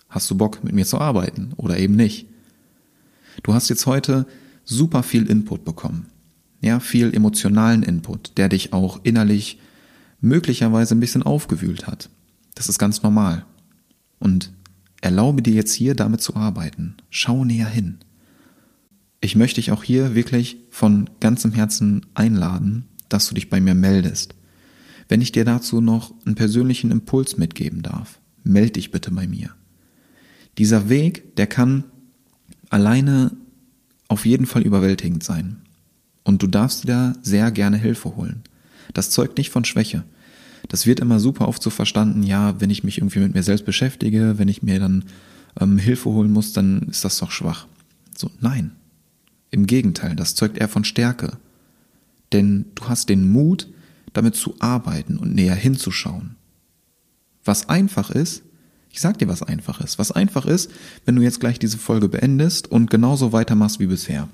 hast 0.08 0.28
du 0.32 0.36
Bock 0.36 0.64
mit 0.64 0.74
mir 0.74 0.84
zu 0.84 0.98
arbeiten 0.98 1.52
oder 1.56 1.78
eben 1.78 1.94
nicht? 1.94 2.26
Du 3.44 3.54
hast 3.54 3.68
jetzt 3.68 3.86
heute 3.86 4.26
super 4.64 5.04
viel 5.04 5.30
Input 5.30 5.64
bekommen. 5.64 6.08
Ja, 6.60 6.80
viel 6.80 7.14
emotionalen 7.14 7.84
Input, 7.84 8.36
der 8.36 8.48
dich 8.48 8.72
auch 8.72 8.98
innerlich 9.04 9.60
möglicherweise 10.20 10.96
ein 10.96 11.00
bisschen 11.00 11.22
aufgewühlt 11.22 11.86
hat. 11.86 12.10
Das 12.56 12.68
ist 12.68 12.80
ganz 12.80 13.04
normal. 13.04 13.44
Und 14.18 14.50
Erlaube 15.00 15.42
dir 15.42 15.54
jetzt 15.54 15.72
hier 15.72 15.94
damit 15.94 16.20
zu 16.20 16.36
arbeiten. 16.36 16.96
Schau 17.08 17.44
näher 17.44 17.68
hin. 17.68 17.98
Ich 19.20 19.36
möchte 19.36 19.60
dich 19.60 19.70
auch 19.72 19.82
hier 19.82 20.14
wirklich 20.14 20.58
von 20.70 21.10
ganzem 21.20 21.52
Herzen 21.52 22.06
einladen, 22.14 22.86
dass 23.08 23.28
du 23.28 23.34
dich 23.34 23.50
bei 23.50 23.60
mir 23.60 23.74
meldest. 23.74 24.34
Wenn 25.08 25.20
ich 25.20 25.32
dir 25.32 25.44
dazu 25.44 25.80
noch 25.80 26.14
einen 26.24 26.36
persönlichen 26.36 26.90
Impuls 26.90 27.36
mitgeben 27.36 27.82
darf, 27.82 28.20
melde 28.44 28.72
dich 28.72 28.90
bitte 28.90 29.10
bei 29.10 29.26
mir. 29.26 29.50
Dieser 30.58 30.88
Weg, 30.88 31.36
der 31.36 31.46
kann 31.46 31.84
alleine 32.68 33.36
auf 34.08 34.26
jeden 34.26 34.46
Fall 34.46 34.62
überwältigend 34.62 35.22
sein. 35.22 35.62
Und 36.24 36.42
du 36.42 36.46
darfst 36.46 36.84
dir 36.84 36.88
da 36.88 37.12
sehr 37.22 37.50
gerne 37.50 37.76
Hilfe 37.76 38.16
holen. 38.16 38.42
Das 38.94 39.10
zeugt 39.10 39.38
nicht 39.38 39.50
von 39.50 39.64
Schwäche 39.64 40.04
das 40.68 40.86
wird 40.86 41.00
immer 41.00 41.20
super 41.20 41.48
oft 41.48 41.62
so 41.62 41.70
verstanden, 41.70 42.22
ja, 42.22 42.60
wenn 42.60 42.70
ich 42.70 42.84
mich 42.84 42.98
irgendwie 42.98 43.20
mit 43.20 43.34
mir 43.34 43.42
selbst 43.42 43.64
beschäftige, 43.64 44.38
wenn 44.38 44.48
ich 44.48 44.62
mir 44.62 44.78
dann 44.78 45.04
ähm, 45.58 45.78
Hilfe 45.78 46.10
holen 46.10 46.32
muss, 46.32 46.52
dann 46.52 46.82
ist 46.90 47.04
das 47.04 47.18
doch 47.18 47.30
schwach. 47.30 47.66
So, 48.16 48.30
nein. 48.40 48.72
Im 49.50 49.66
Gegenteil, 49.66 50.14
das 50.14 50.34
zeugt 50.34 50.58
eher 50.58 50.68
von 50.68 50.84
Stärke. 50.84 51.38
Denn 52.32 52.66
du 52.76 52.88
hast 52.88 53.08
den 53.08 53.28
Mut, 53.30 53.68
damit 54.12 54.36
zu 54.36 54.54
arbeiten 54.60 55.16
und 55.16 55.34
näher 55.34 55.54
hinzuschauen. 55.54 56.36
Was 57.44 57.68
einfach 57.68 58.10
ist, 58.10 58.42
ich 58.92 59.00
sag 59.00 59.18
dir, 59.18 59.28
was 59.28 59.42
einfach 59.42 59.80
ist. 59.80 59.98
Was 59.98 60.12
einfach 60.12 60.46
ist, 60.46 60.70
wenn 61.04 61.16
du 61.16 61.22
jetzt 61.22 61.40
gleich 61.40 61.58
diese 61.58 61.78
Folge 61.78 62.08
beendest 62.08 62.70
und 62.70 62.90
genauso 62.90 63.32
weitermachst 63.32 63.78
wie 63.78 63.86
bisher. 63.86 64.28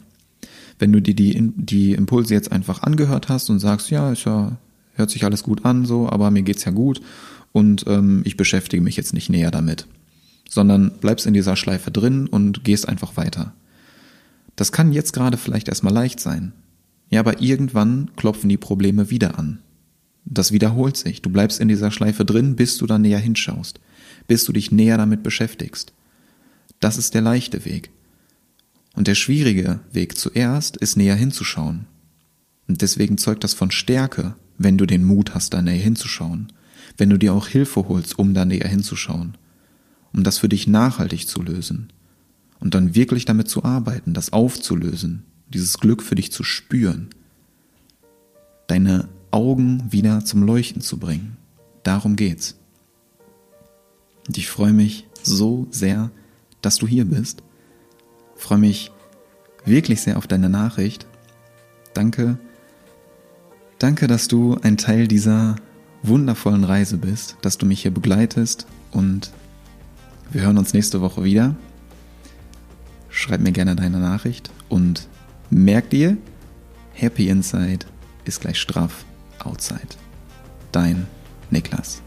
Wenn 0.79 0.93
du 0.93 1.01
dir 1.01 1.15
die, 1.15 1.53
die 1.57 1.93
Impulse 1.93 2.35
jetzt 2.35 2.53
einfach 2.53 2.83
angehört 2.83 3.29
hast 3.29 3.51
und 3.51 3.59
sagst, 3.59 3.91
ja, 3.91 4.13
ist 4.13 4.25
ja 4.25 4.59
hört 4.97 5.11
sich 5.11 5.25
alles 5.25 5.43
gut 5.43 5.65
an, 5.65 5.85
so, 5.85 6.09
aber 6.09 6.31
mir 6.31 6.43
geht's 6.43 6.65
ja 6.65 6.73
gut 6.73 7.01
und 7.53 7.85
ähm, 7.87 8.23
ich 8.25 8.37
beschäftige 8.37 8.83
mich 8.83 8.97
jetzt 8.97 9.15
nicht 9.15 9.31
näher 9.31 9.51
damit, 9.51 9.87
sondern 10.49 10.91
bleibst 11.01 11.27
in 11.27 11.35
dieser 11.35 11.57
Schleife 11.57 11.91
drin 11.91 12.27
und 12.27 12.65
gehst 12.65 12.89
einfach 12.89 13.17
weiter. 13.17 13.55
Das 14.57 14.73
kann 14.73 14.93
jetzt 14.93 15.13
gerade 15.13 15.37
vielleicht 15.37 15.69
erstmal 15.69 15.93
leicht 15.93 16.19
sein. 16.19 16.53
Ja, 17.11 17.21
aber 17.21 17.41
irgendwann 17.41 18.11
klopfen 18.17 18.49
die 18.49 18.57
Probleme 18.57 19.11
wieder 19.11 19.39
an. 19.39 19.61
Das 20.25 20.51
wiederholt 20.51 20.97
sich. 20.97 21.23
Du 21.23 21.31
bleibst 21.31 21.61
in 21.61 21.69
dieser 21.69 21.91
Schleife 21.91 22.25
drin, 22.25 22.57
bis 22.57 22.79
du 22.79 22.87
da 22.87 22.99
näher 22.99 23.21
hinschaust, 23.21 23.79
bis 24.27 24.45
du 24.45 24.53
dich 24.53 24.73
näher 24.73 24.97
damit 24.97 25.23
beschäftigst. 25.23 25.93
Das 26.81 26.99
ist 26.99 27.15
der 27.15 27.23
leichte 27.23 27.65
Weg. 27.65 27.91
Und 28.95 29.07
der 29.07 29.15
schwierige 29.15 29.81
Weg 29.93 30.19
zuerst 30.19 30.77
ist 30.79 30.97
näher 30.97 31.15
hinzuschauen. 31.15 31.87
Und 32.67 32.83
deswegen 32.83 33.19
zeugt 33.19 33.45
das 33.45 33.55
von 33.55 33.71
Stärke, 33.71 34.35
wenn 34.59 34.79
du 34.79 34.87
den 34.87 35.05
Mut 35.05 35.35
hast, 35.35 35.55
da 35.55 35.63
näher 35.63 35.83
hinzuschauen, 35.83 36.53
wenn 36.97 37.11
du 37.11 37.19
dir 37.19 37.35
auch 37.35 37.49
Hilfe 37.49 37.89
holst, 37.89 38.19
um 38.19 38.35
da 38.35 38.45
näher 38.45 38.69
hinzuschauen, 38.69 39.37
um 40.13 40.23
das 40.23 40.39
für 40.39 40.49
dich 40.49 40.67
nachhaltig 40.67 41.29
zu 41.29 41.43
lösen 41.43 41.93
und 42.59 42.75
dann 42.75 42.95
wirklich 42.95 43.25
damit 43.25 43.49
zu 43.49 43.65
arbeiten, 43.65 44.15
das 44.15 44.33
aufzulösen, 44.33 45.25
dieses 45.49 45.79
Glück 45.79 46.03
für 46.03 46.15
dich 46.15 46.33
zu 46.33 46.43
spüren, 46.43 47.11
deine 48.67 49.09
Augen 49.31 49.93
wieder 49.93 50.25
zum 50.25 50.43
Leuchten 50.43 50.81
zu 50.81 50.99
bringen. 50.99 51.37
Darum 51.83 52.17
geht's. 52.17 52.57
Und 54.27 54.39
ich 54.39 54.49
freue 54.49 54.73
mich 54.73 55.07
so 55.23 55.69
sehr, 55.71 56.11
dass 56.63 56.77
du 56.77 56.87
hier 56.87 57.05
bist. 57.05 57.43
Freue 58.35 58.59
mich 58.59 58.91
wirklich 59.65 60.01
sehr 60.01 60.17
auf 60.17 60.27
deine 60.27 60.49
Nachricht. 60.49 61.07
Danke 61.95 62.39
Danke, 63.79 64.07
dass 64.07 64.27
du 64.29 64.57
ein 64.63 64.79
Teil 64.79 65.07
dieser 65.07 65.57
wundervollen 66.03 66.65
Reise 66.65 66.97
bist, 66.97 67.37
dass 67.43 67.59
du 67.59 67.67
mich 67.67 67.83
hier 67.83 67.91
begleitest 67.91 68.67
und 68.91 69.33
wir 70.31 70.43
hören 70.43 70.59
uns 70.59 70.73
nächste 70.73 71.01
Woche 71.01 71.25
wieder. 71.25 71.55
Schreib 73.11 73.41
mir 73.41 73.53
gerne 73.53 73.77
deine 73.77 73.99
Nachricht 73.99 74.51
und 74.69 75.09
merk 75.51 75.91
dir, 75.91 76.17
Happy 76.93 77.29
Inside 77.29 77.87
ist 78.25 78.41
gleich 78.41 78.59
straff 78.59 79.05
Outside. 79.41 79.81
Dein 80.73 81.07
Niklas. 81.51 82.03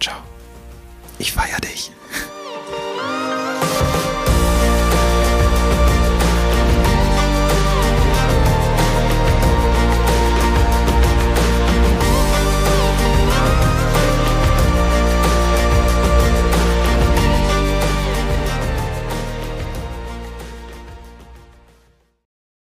Ciao. 0.00 0.16
Ich 1.18 1.32
feier 1.32 1.58
dich. 1.58 1.90